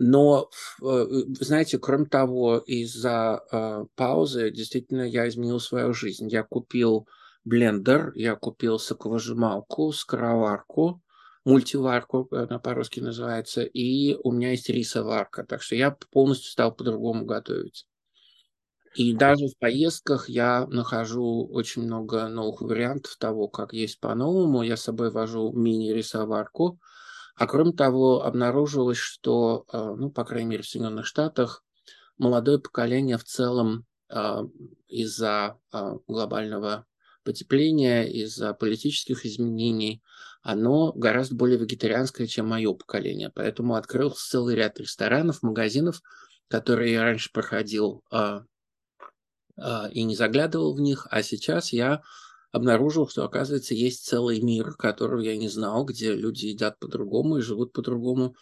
Но, 0.00 0.48
э, 0.80 1.06
знаете, 1.40 1.78
кроме 1.78 2.06
того, 2.06 2.58
из-за 2.58 3.42
э, 3.50 3.84
паузы 3.96 4.52
действительно 4.52 5.02
я 5.02 5.26
изменил 5.28 5.58
свою 5.58 5.92
жизнь. 5.92 6.28
Я 6.28 6.44
купил 6.44 7.08
блендер, 7.44 8.12
я 8.14 8.36
купил 8.36 8.78
соковыжималку, 8.78 9.90
скороварку, 9.92 11.02
мультиварку, 11.44 12.28
она 12.30 12.60
по-русски 12.60 13.00
называется, 13.00 13.62
и 13.62 14.14
у 14.22 14.30
меня 14.30 14.52
есть 14.52 14.68
рисоварка. 14.68 15.42
Так 15.44 15.62
что 15.62 15.74
я 15.74 15.96
полностью 16.12 16.52
стал 16.52 16.72
по-другому 16.72 17.24
готовить. 17.24 17.84
И 18.94 19.12
даже 19.14 19.48
в 19.48 19.58
поездках 19.58 20.28
я 20.28 20.66
нахожу 20.68 21.44
очень 21.50 21.82
много 21.82 22.28
новых 22.28 22.60
вариантов 22.60 23.16
того, 23.18 23.48
как 23.48 23.72
есть 23.72 23.98
по-новому. 23.98 24.62
Я 24.62 24.76
с 24.76 24.82
собой 24.82 25.10
вожу 25.10 25.52
мини-рисоварку, 25.52 26.78
а 27.38 27.46
кроме 27.46 27.72
того, 27.72 28.24
обнаружилось, 28.24 28.98
что, 28.98 29.64
э, 29.72 29.94
ну, 29.96 30.10
по 30.10 30.24
крайней 30.24 30.48
мере, 30.48 30.62
в 30.64 30.68
Соединенных 30.68 31.06
Штатах 31.06 31.64
молодое 32.16 32.58
поколение 32.58 33.16
в 33.16 33.22
целом 33.22 33.86
э, 34.10 34.40
из-за 34.88 35.56
э, 35.72 35.92
глобального 36.08 36.84
потепления, 37.22 38.02
из-за 38.04 38.54
политических 38.54 39.24
изменений, 39.24 40.02
оно 40.42 40.92
гораздо 40.92 41.36
более 41.36 41.58
вегетарианское, 41.58 42.26
чем 42.26 42.48
мое 42.48 42.74
поколение. 42.74 43.30
Поэтому 43.32 43.76
открылся 43.76 44.30
целый 44.30 44.56
ряд 44.56 44.80
ресторанов, 44.80 45.42
магазинов, 45.42 46.02
которые 46.48 46.94
я 46.94 47.02
раньше 47.04 47.30
проходил 47.32 48.02
и 49.92 50.04
не 50.04 50.14
заглядывал 50.14 50.74
в 50.74 50.80
них, 50.80 51.06
а 51.10 51.22
сейчас 51.22 51.72
я 51.72 52.02
обнаружил, 52.52 53.08
что, 53.08 53.24
оказывается, 53.24 53.74
есть 53.74 54.04
целый 54.04 54.40
мир, 54.40 54.72
которого 54.74 55.20
я 55.20 55.36
не 55.36 55.48
знал, 55.48 55.84
где 55.84 56.14
люди 56.14 56.46
едят 56.46 56.78
по-другому 56.78 57.38
и 57.38 57.42
живут 57.42 57.72
по-другому. 57.72 58.34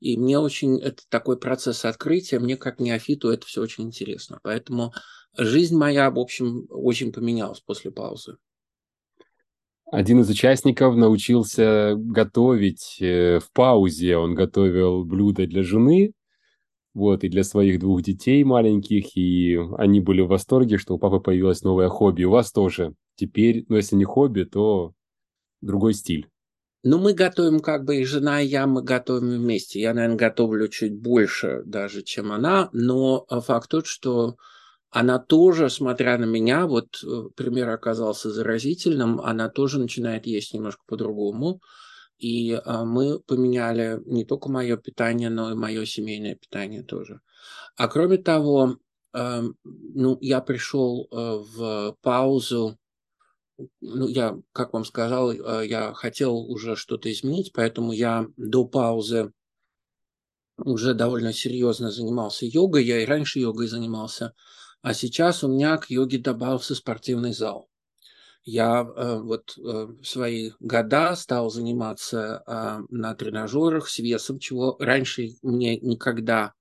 И 0.00 0.16
мне 0.16 0.38
очень, 0.38 0.80
это 0.80 1.02
такой 1.08 1.38
процесс 1.38 1.84
открытия, 1.84 2.38
мне 2.38 2.56
как 2.56 2.80
неофиту 2.80 3.28
это 3.28 3.46
все 3.46 3.60
очень 3.60 3.84
интересно. 3.84 4.40
Поэтому 4.42 4.94
жизнь 5.36 5.76
моя, 5.76 6.10
в 6.10 6.18
общем, 6.18 6.66
очень 6.70 7.12
поменялась 7.12 7.60
после 7.60 7.90
паузы. 7.90 8.36
Один 9.92 10.20
из 10.20 10.30
участников 10.30 10.94
научился 10.94 11.94
готовить 11.96 12.98
э, 13.00 13.40
в 13.40 13.50
паузе. 13.52 14.16
Он 14.16 14.34
готовил 14.34 15.04
блюда 15.04 15.46
для 15.48 15.64
жены, 15.64 16.12
вот, 16.94 17.24
и 17.24 17.28
для 17.28 17.44
своих 17.44 17.80
двух 17.80 18.02
детей 18.02 18.42
маленьких, 18.44 19.16
и 19.16 19.58
они 19.78 20.00
были 20.00 20.22
в 20.22 20.28
восторге, 20.28 20.78
что 20.78 20.94
у 20.94 20.98
папы 20.98 21.20
появилось 21.20 21.62
новое 21.62 21.88
хобби. 21.88 22.24
У 22.24 22.30
вас 22.30 22.52
тоже. 22.52 22.94
Теперь, 23.14 23.64
ну, 23.68 23.76
если 23.76 23.96
не 23.96 24.04
хобби, 24.04 24.44
то 24.44 24.92
другой 25.60 25.94
стиль. 25.94 26.28
Ну, 26.82 26.98
мы 26.98 27.12
готовим 27.12 27.60
как 27.60 27.84
бы 27.84 27.96
и 27.96 28.04
жена, 28.04 28.40
и 28.40 28.46
я, 28.46 28.66
мы 28.66 28.82
готовим 28.82 29.28
вместе. 29.38 29.80
Я, 29.80 29.92
наверное, 29.92 30.16
готовлю 30.16 30.68
чуть 30.68 30.98
больше 30.98 31.62
даже, 31.66 32.02
чем 32.02 32.32
она, 32.32 32.70
но 32.72 33.26
э, 33.30 33.40
факт 33.40 33.70
тот, 33.70 33.86
что 33.86 34.36
она 34.90 35.18
тоже, 35.18 35.68
смотря 35.68 36.16
на 36.16 36.24
меня, 36.24 36.66
вот 36.66 37.02
э, 37.04 37.28
пример 37.36 37.68
оказался 37.68 38.30
заразительным, 38.30 39.20
она 39.20 39.50
тоже 39.50 39.78
начинает 39.78 40.26
есть 40.26 40.54
немножко 40.54 40.82
по-другому. 40.86 41.60
И 42.20 42.52
а, 42.52 42.84
мы 42.84 43.18
поменяли 43.20 44.02
не 44.06 44.24
только 44.24 44.50
мое 44.50 44.76
питание, 44.76 45.30
но 45.30 45.50
и 45.50 45.54
мое 45.54 45.86
семейное 45.86 46.34
питание 46.34 46.82
тоже. 46.82 47.20
А 47.76 47.88
кроме 47.88 48.18
того, 48.18 48.76
э, 49.14 49.42
ну, 49.64 50.18
я 50.20 50.40
пришел 50.42 51.08
э, 51.10 51.16
в 51.16 51.96
паузу, 52.02 52.78
ну, 53.80 54.06
я, 54.06 54.38
как 54.52 54.72
вам 54.74 54.84
сказал, 54.84 55.32
я 55.32 55.92
хотел 55.94 56.36
уже 56.36 56.76
что-то 56.76 57.10
изменить, 57.10 57.52
поэтому 57.52 57.92
я 57.92 58.26
до 58.36 58.64
паузы 58.64 59.32
уже 60.64 60.94
довольно 60.94 61.32
серьезно 61.32 61.90
занимался 61.90 62.46
йогой. 62.46 62.84
Я 62.84 63.02
и 63.02 63.06
раньше 63.06 63.38
йогой 63.40 63.66
занимался. 63.66 64.34
А 64.82 64.94
сейчас 64.94 65.44
у 65.44 65.48
меня 65.48 65.76
к 65.76 65.90
йоге 65.90 66.18
добавился 66.18 66.74
спортивный 66.74 67.32
зал. 67.32 67.69
Я 68.44 68.82
э, 68.82 69.18
вот 69.18 69.56
э, 69.58 69.60
в 69.60 70.04
свои 70.04 70.52
года 70.60 71.14
стал 71.14 71.50
заниматься 71.50 72.42
э, 72.46 72.78
на 72.88 73.14
тренажерах 73.14 73.88
с 73.88 73.98
весом, 73.98 74.38
чего 74.38 74.76
раньше 74.78 75.30
мне 75.42 75.76
никогда 75.78 76.54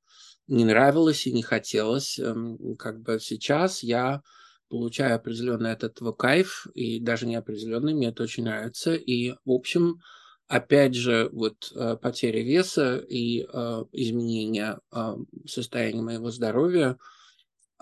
не 0.48 0.66
нравилось 0.66 1.26
и 1.26 1.32
не 1.32 1.42
хотелось. 1.42 2.20
Э, 2.20 2.36
как 2.78 3.02
бы 3.02 3.20
сейчас 3.20 3.82
я 3.82 4.22
получаю 4.70 5.16
определенный 5.16 5.72
от 5.72 5.84
этого 5.84 6.12
кайф, 6.12 6.68
и 6.74 7.00
даже 7.00 7.26
не 7.26 7.36
определенный, 7.36 7.94
мне 7.94 8.10
это 8.10 8.24
очень 8.24 8.44
нравится. 8.44 8.94
И, 8.94 9.32
в 9.46 9.52
общем, 9.52 10.02
опять 10.48 10.96
же, 10.96 11.30
вот 11.32 11.72
э, 11.76 11.98
потеря 12.02 12.44
веса 12.44 12.98
и 12.98 13.42
э, 13.42 13.84
изменение 13.94 14.80
э, 14.92 15.16
состояния 15.46 16.02
моего 16.02 16.30
здоровья– 16.30 16.98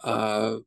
а, 0.01 0.59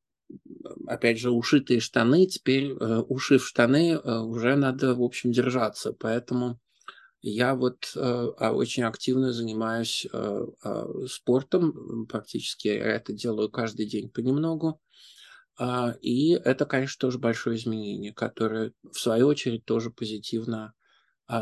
опять 0.87 1.19
же, 1.19 1.31
ушитые 1.31 1.81
штаны, 1.81 2.27
теперь 2.27 2.73
э, 2.73 2.99
ушив 3.09 3.47
штаны, 3.47 3.93
э, 3.93 4.19
уже 4.21 4.57
надо, 4.57 4.95
в 4.95 5.03
общем, 5.03 5.33
держаться. 5.33 5.93
Поэтому 5.93 6.61
я 7.23 7.55
вот 7.55 7.93
э, 7.97 8.01
а, 8.01 8.53
очень 8.53 8.85
активно 8.85 9.33
занимаюсь 9.33 10.07
а, 10.12 10.47
спортом, 11.07 12.07
практически 12.07 12.69
это 12.69 13.12
делаю 13.12 13.51
каждый 13.51 13.87
день 13.87 14.09
понемногу. 14.09 14.81
И 16.01 16.31
это, 16.31 16.64
конечно, 16.64 16.99
тоже 16.99 17.19
большое 17.19 17.59
изменение, 17.59 18.14
которое, 18.14 18.73
в 18.83 18.99
свою 18.99 19.27
очередь, 19.27 19.66
тоже 19.66 19.90
позитивно 19.90 20.73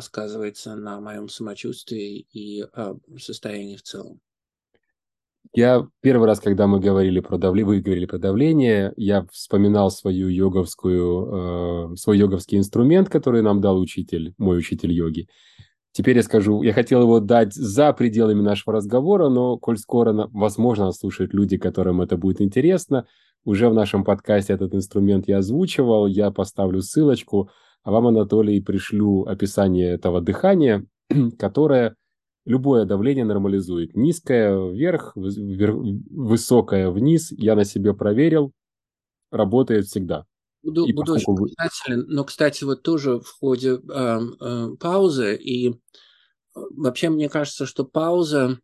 сказывается 0.00 0.74
на 0.74 1.00
моем 1.00 1.28
самочувствии 1.28 2.26
и 2.32 2.64
состоянии 3.20 3.76
в 3.76 3.82
целом. 3.82 4.20
Я 5.54 5.86
первый 6.02 6.26
раз, 6.26 6.40
когда 6.40 6.66
мы 6.66 6.78
говорили 6.78 7.20
про 7.20 7.38
давление, 7.38 7.66
вы 7.66 7.80
говорили 7.80 8.06
про 8.06 8.18
давление, 8.18 8.92
я 8.96 9.26
вспоминал 9.32 9.90
свою 9.90 10.28
йоговскую, 10.28 11.92
э, 11.92 11.96
свой 11.96 12.18
йоговский 12.18 12.58
инструмент, 12.58 13.08
который 13.08 13.42
нам 13.42 13.60
дал 13.60 13.78
учитель, 13.78 14.34
мой 14.38 14.58
учитель 14.58 14.92
йоги. 14.92 15.26
Теперь 15.92 16.16
я 16.16 16.22
скажу, 16.22 16.62
я 16.62 16.72
хотел 16.72 17.02
его 17.02 17.18
дать 17.18 17.54
за 17.54 17.92
пределами 17.92 18.42
нашего 18.42 18.76
разговора, 18.76 19.30
но 19.30 19.56
коль 19.56 19.78
скоро, 19.78 20.28
возможно, 20.32 20.92
слушают 20.92 21.32
люди, 21.32 21.56
которым 21.56 22.02
это 22.02 22.16
будет 22.16 22.40
интересно, 22.40 23.06
уже 23.44 23.68
в 23.68 23.74
нашем 23.74 24.04
подкасте 24.04 24.52
этот 24.52 24.74
инструмент 24.74 25.26
я 25.28 25.38
озвучивал, 25.38 26.06
я 26.06 26.30
поставлю 26.30 26.82
ссылочку, 26.82 27.50
а 27.82 27.90
вам, 27.90 28.08
Анатолий, 28.08 28.60
пришлю 28.60 29.24
описание 29.24 29.90
этого 29.90 30.20
дыхания, 30.20 30.84
которое 31.38 31.96
любое 32.48 32.86
давление 32.86 33.24
нормализует. 33.24 33.94
Низкое 33.94 34.70
вверх, 34.70 35.12
высокое 35.14 36.90
вниз. 36.90 37.30
Я 37.32 37.54
на 37.54 37.64
себе 37.64 37.94
проверил. 37.94 38.52
Работает 39.30 39.86
всегда. 39.86 40.24
Буду, 40.62 40.86
и 40.86 40.92
буду 40.92 41.14
поскольку... 41.14 41.44
очень 41.44 41.54
признателен. 41.54 42.06
Но, 42.08 42.24
кстати, 42.24 42.64
вот 42.64 42.82
тоже 42.82 43.20
в 43.20 43.28
ходе 43.38 43.74
э, 43.74 44.20
э, 44.40 44.68
паузы 44.80 45.36
и 45.36 45.70
э, 45.70 45.74
вообще 46.54 47.10
мне 47.10 47.28
кажется, 47.28 47.66
что 47.66 47.84
пауза 47.84 48.58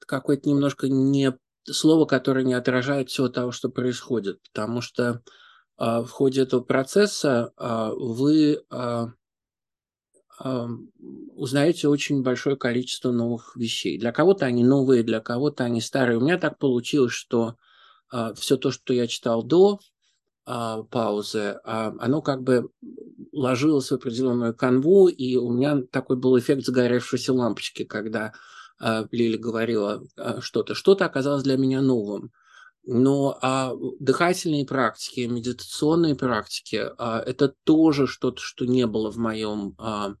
какое-то 0.00 0.48
немножко 0.48 0.88
не 0.88 1.32
слово, 1.64 2.04
которое 2.04 2.44
не 2.44 2.54
отражает 2.54 3.10
всего 3.10 3.28
того, 3.28 3.52
что 3.52 3.68
происходит, 3.68 4.40
потому 4.52 4.80
что 4.80 5.22
э, 5.78 6.00
в 6.00 6.08
ходе 6.08 6.42
этого 6.42 6.62
процесса 6.62 7.52
э, 7.56 7.90
вы 7.96 8.60
э, 8.70 9.06
узнаете 11.34 11.88
очень 11.88 12.22
большое 12.22 12.56
количество 12.56 13.10
новых 13.10 13.56
вещей. 13.56 13.98
Для 13.98 14.12
кого-то 14.12 14.46
они 14.46 14.64
новые, 14.64 15.02
для 15.02 15.20
кого-то 15.20 15.64
они 15.64 15.80
старые. 15.80 16.18
У 16.18 16.20
меня 16.20 16.38
так 16.38 16.58
получилось, 16.58 17.12
что 17.12 17.56
а, 18.10 18.34
все 18.34 18.56
то, 18.56 18.70
что 18.70 18.92
я 18.92 19.06
читал 19.06 19.42
до 19.42 19.80
а, 20.46 20.82
паузы, 20.84 21.60
а, 21.64 21.94
оно 21.98 22.22
как 22.22 22.42
бы 22.42 22.70
ложилось 23.32 23.90
в 23.90 23.94
определенную 23.94 24.54
канву, 24.54 25.08
и 25.08 25.36
у 25.36 25.50
меня 25.50 25.82
такой 25.90 26.16
был 26.16 26.38
эффект 26.38 26.64
загоревшейся 26.64 27.32
лампочки, 27.32 27.84
когда 27.84 28.32
Лили 29.10 29.36
говорила 29.36 30.04
что-то. 30.38 30.76
Что-то 30.76 31.04
оказалось 31.04 31.42
для 31.42 31.56
меня 31.56 31.82
новым. 31.82 32.30
Но 32.90 33.38
а 33.42 33.74
дыхательные 34.00 34.64
практики, 34.64 35.20
медитационные 35.20 36.14
практики 36.14 36.86
а, 36.96 37.20
это 37.20 37.54
тоже 37.64 38.06
что-то, 38.06 38.40
что 38.40 38.64
не 38.64 38.86
было 38.86 39.12
в 39.12 39.18
моем 39.18 39.74
а, 39.76 40.14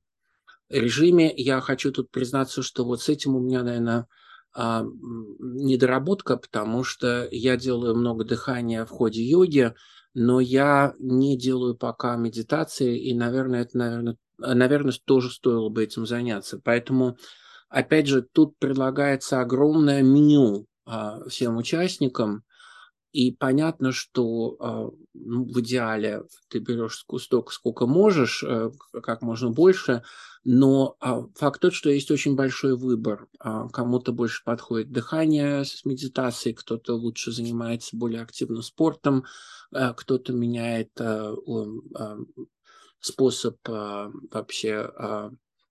режиме. 0.68 1.32
Я 1.36 1.60
хочу 1.60 1.92
тут 1.92 2.10
признаться, 2.10 2.62
что 2.62 2.84
вот 2.84 3.02
с 3.02 3.08
этим 3.08 3.36
у 3.36 3.40
меня, 3.40 3.62
наверное, 3.62 4.06
а, 4.54 4.84
недоработка, 5.38 6.36
потому 6.36 6.84
что 6.84 7.28
я 7.30 7.56
делаю 7.56 7.94
много 7.94 8.24
дыхания 8.24 8.84
в 8.84 8.90
ходе 8.90 9.22
йоги, 9.22 9.74
но 10.14 10.40
я 10.40 10.94
не 10.98 11.38
делаю 11.38 11.76
пока 11.76 12.16
медитации, 12.16 12.98
и, 12.98 13.14
наверное, 13.14 13.62
это, 13.62 13.78
наверное, 13.78 14.16
наверное, 14.38 14.94
тоже 15.04 15.30
стоило 15.30 15.68
бы 15.68 15.84
этим 15.84 16.06
заняться. 16.06 16.60
Поэтому, 16.62 17.16
опять 17.68 18.06
же, 18.06 18.22
тут 18.22 18.58
предлагается 18.58 19.40
огромное 19.40 20.02
меню 20.02 20.66
а, 20.86 21.22
всем 21.28 21.56
участникам, 21.56 22.42
и 23.12 23.32
понятно, 23.32 23.92
что 23.92 24.56
а, 24.60 24.90
ну, 25.14 25.44
в 25.44 25.60
идеале 25.60 26.22
ты 26.48 26.58
берешь 26.58 27.04
столько, 27.20 27.52
сколько 27.52 27.86
можешь, 27.86 28.42
э, 28.42 28.70
как 29.02 29.22
можно 29.22 29.50
больше, 29.50 30.02
но 30.44 30.96
а, 31.00 31.24
факт 31.34 31.60
тот, 31.60 31.72
что 31.72 31.90
есть 31.90 32.10
очень 32.10 32.36
большой 32.36 32.76
выбор. 32.76 33.26
А, 33.40 33.68
кому-то 33.68 34.12
больше 34.12 34.42
подходит 34.44 34.92
дыхание 34.92 35.64
с 35.64 35.84
медитацией, 35.84 36.54
кто-то 36.54 36.94
лучше 36.94 37.32
занимается 37.32 37.96
более 37.96 38.22
активно 38.22 38.62
спортом, 38.62 39.24
кто-то 39.70 40.32
меняет 40.32 40.90
способ 43.00 43.56
вообще 43.66 44.90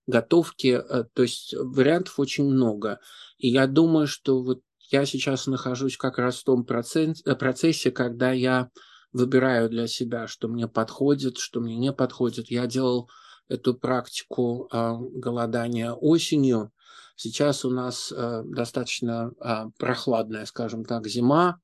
готовки. 0.08 0.68
Э, 0.68 1.04
то 1.12 1.22
есть 1.22 1.54
вариантов 1.54 2.18
очень 2.18 2.44
много. 2.44 2.98
И 3.38 3.48
я 3.48 3.68
думаю, 3.68 4.08
что 4.08 4.42
вот 4.42 4.62
я 4.90 5.04
сейчас 5.04 5.46
нахожусь 5.46 5.96
как 5.96 6.18
раз 6.18 6.38
в 6.38 6.44
том 6.44 6.66
э, 6.66 7.34
процессе, 7.36 7.90
когда 7.90 8.32
я 8.32 8.70
выбираю 9.12 9.68
для 9.68 9.86
себя, 9.86 10.26
что 10.26 10.48
мне 10.48 10.68
подходит, 10.68 11.38
что 11.38 11.60
мне 11.60 11.76
не 11.76 11.92
подходит. 11.92 12.50
Я 12.50 12.66
делал 12.66 13.08
эту 13.48 13.74
практику 13.74 14.68
э, 14.72 14.94
голодания 15.14 15.92
осенью. 15.92 16.72
Сейчас 17.16 17.64
у 17.64 17.70
нас 17.70 18.12
э, 18.12 18.42
достаточно 18.46 19.32
э, 19.40 19.70
прохладная, 19.78 20.46
скажем 20.46 20.84
так, 20.84 21.06
зима. 21.06 21.60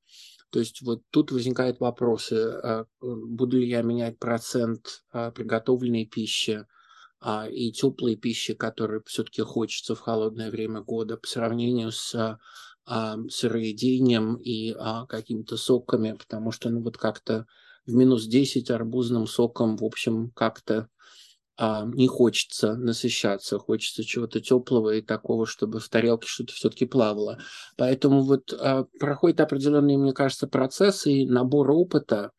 То 0.50 0.58
есть 0.58 0.82
вот 0.82 1.02
тут 1.10 1.32
возникают 1.32 1.80
вопросы, 1.80 2.36
э, 2.36 2.84
буду 3.00 3.58
ли 3.58 3.68
я 3.68 3.82
менять 3.82 4.18
процент 4.18 5.04
приготовленной 5.12 6.06
пищи 6.06 6.66
и 7.50 7.72
теплой 7.72 8.16
пищи, 8.16 8.52
которую 8.52 9.02
все-таки 9.06 9.40
хочется 9.40 9.94
в 9.94 10.00
холодное 10.00 10.50
время 10.50 10.82
года 10.82 11.16
по 11.16 11.26
сравнению 11.26 11.90
с 11.90 12.14
а, 12.14 12.38
сыроедением 12.86 14.34
и 14.36 14.74
а, 14.78 15.06
какими-то 15.06 15.56
соками, 15.56 16.12
потому 16.12 16.50
что 16.52 16.68
ну 16.68 16.82
вот 16.82 16.98
как-то 16.98 17.46
в 17.86 17.94
минус 17.94 18.26
10 18.26 18.70
арбузным 18.70 19.26
соком, 19.26 19.76
в 19.76 19.84
общем, 19.84 20.30
как-то 20.30 20.88
а, 21.56 21.84
не 21.86 22.08
хочется 22.08 22.74
насыщаться, 22.74 23.58
хочется 23.58 24.02
чего-то 24.02 24.40
теплого 24.40 24.96
и 24.96 25.02
такого, 25.02 25.46
чтобы 25.46 25.78
в 25.78 25.88
тарелке 25.88 26.26
что-то 26.26 26.52
все-таки 26.52 26.84
плавало. 26.84 27.38
Поэтому 27.76 28.22
вот 28.22 28.52
а, 28.52 28.84
проходит 28.98 29.40
определенный, 29.40 29.96
мне 29.96 30.12
кажется, 30.12 30.48
процесс 30.48 31.06
и 31.06 31.26
набор 31.26 31.70
опыта, 31.70 32.32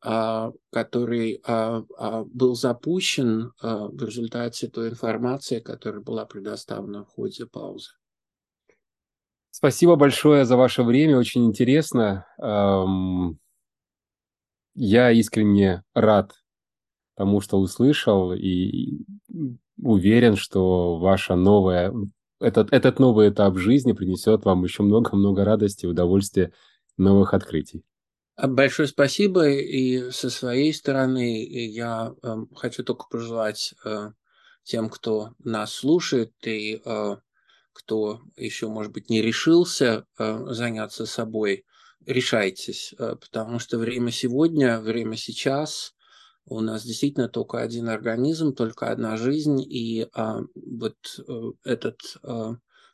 а, 0.00 0.52
который 0.72 1.42
а, 1.44 1.82
был 2.24 2.54
запущен 2.54 3.52
в 3.60 4.02
результате 4.02 4.68
той 4.68 4.88
информации, 4.90 5.60
которая 5.60 6.00
была 6.00 6.24
предоставлена 6.24 7.04
в 7.04 7.08
ходе 7.08 7.44
паузы. 7.46 7.97
Спасибо 9.58 9.96
большое 9.96 10.44
за 10.44 10.56
ваше 10.56 10.84
время, 10.84 11.18
очень 11.18 11.44
интересно. 11.44 12.24
Я 14.76 15.10
искренне 15.10 15.82
рад 15.94 16.32
тому, 17.16 17.40
что 17.40 17.58
услышал, 17.58 18.32
и 18.32 19.00
уверен, 19.82 20.36
что 20.36 20.98
ваша 21.00 21.34
новая, 21.34 21.92
этот, 22.38 22.72
этот 22.72 23.00
новый 23.00 23.30
этап 23.30 23.56
жизни 23.56 23.90
принесет 23.90 24.44
вам 24.44 24.62
еще 24.62 24.84
много-много 24.84 25.44
радости, 25.44 25.86
удовольствия, 25.86 26.52
новых 26.96 27.34
открытий. 27.34 27.82
Большое 28.40 28.86
спасибо. 28.86 29.48
И 29.48 30.12
со 30.12 30.30
своей 30.30 30.72
стороны 30.72 31.44
я 31.44 32.14
э, 32.22 32.36
хочу 32.54 32.84
только 32.84 33.06
пожелать 33.10 33.74
э, 33.84 34.12
тем, 34.62 34.88
кто 34.88 35.30
нас 35.42 35.72
слушает 35.72 36.32
и 36.46 36.80
э, 36.84 37.16
кто 37.78 38.20
еще, 38.36 38.66
может 38.68 38.92
быть, 38.92 39.08
не 39.08 39.22
решился 39.22 40.04
э, 40.18 40.44
заняться 40.48 41.06
собой, 41.06 41.64
решайтесь, 42.04 42.92
э, 42.98 43.14
потому 43.14 43.60
что 43.60 43.78
время 43.78 44.10
сегодня, 44.10 44.80
время 44.80 45.16
сейчас, 45.16 45.94
у 46.44 46.60
нас 46.60 46.84
действительно 46.84 47.28
только 47.28 47.58
один 47.58 47.88
организм, 47.88 48.52
только 48.52 48.90
одна 48.90 49.16
жизнь, 49.16 49.60
и 49.60 50.08
а, 50.14 50.40
вот 50.54 50.96
а, 51.28 51.50
этот 51.64 52.00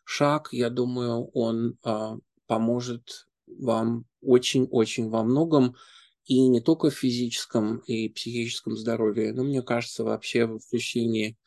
шаг, 0.04 0.48
я 0.50 0.70
думаю, 0.70 1.30
он 1.32 1.78
а, 1.84 2.16
поможет 2.46 3.28
вам 3.46 4.06
очень-очень 4.20 5.08
во 5.08 5.22
многом, 5.22 5.76
и 6.24 6.48
не 6.48 6.60
только 6.60 6.90
в 6.90 6.94
физическом 6.94 7.78
и 7.86 8.08
психическом 8.08 8.76
здоровье, 8.76 9.32
но, 9.32 9.44
мне 9.44 9.62
кажется, 9.62 10.04
вообще 10.04 10.46
в 10.46 10.60
ощущении 10.72 11.38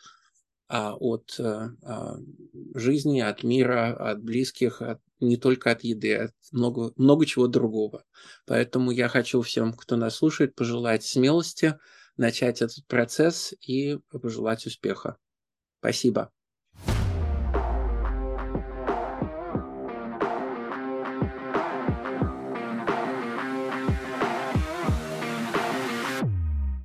от 0.70 1.36
а, 1.40 1.72
а, 1.84 2.18
жизни, 2.76 3.22
от 3.22 3.44
мира, 3.44 3.96
от 3.96 4.22
близких, 4.24 4.82
от, 4.82 5.00
не 5.20 5.38
только 5.38 5.72
от 5.72 5.84
еды, 5.84 6.16
от 6.16 6.34
много, 6.52 6.94
много 6.98 7.26
чего 7.26 7.48
другого. 7.48 8.04
Поэтому 8.46 8.92
я 8.92 9.08
хочу 9.08 9.42
всем, 9.42 9.74
кто 9.74 9.96
нас 9.96 10.16
слушает, 10.16 10.56
пожелать 10.56 11.04
смелости, 11.04 11.80
начать 12.18 12.62
этот 12.62 12.86
процесс 12.88 13.54
и 13.62 14.00
пожелать 14.12 14.66
успеха. 14.66 15.18
Спасибо. 15.80 16.32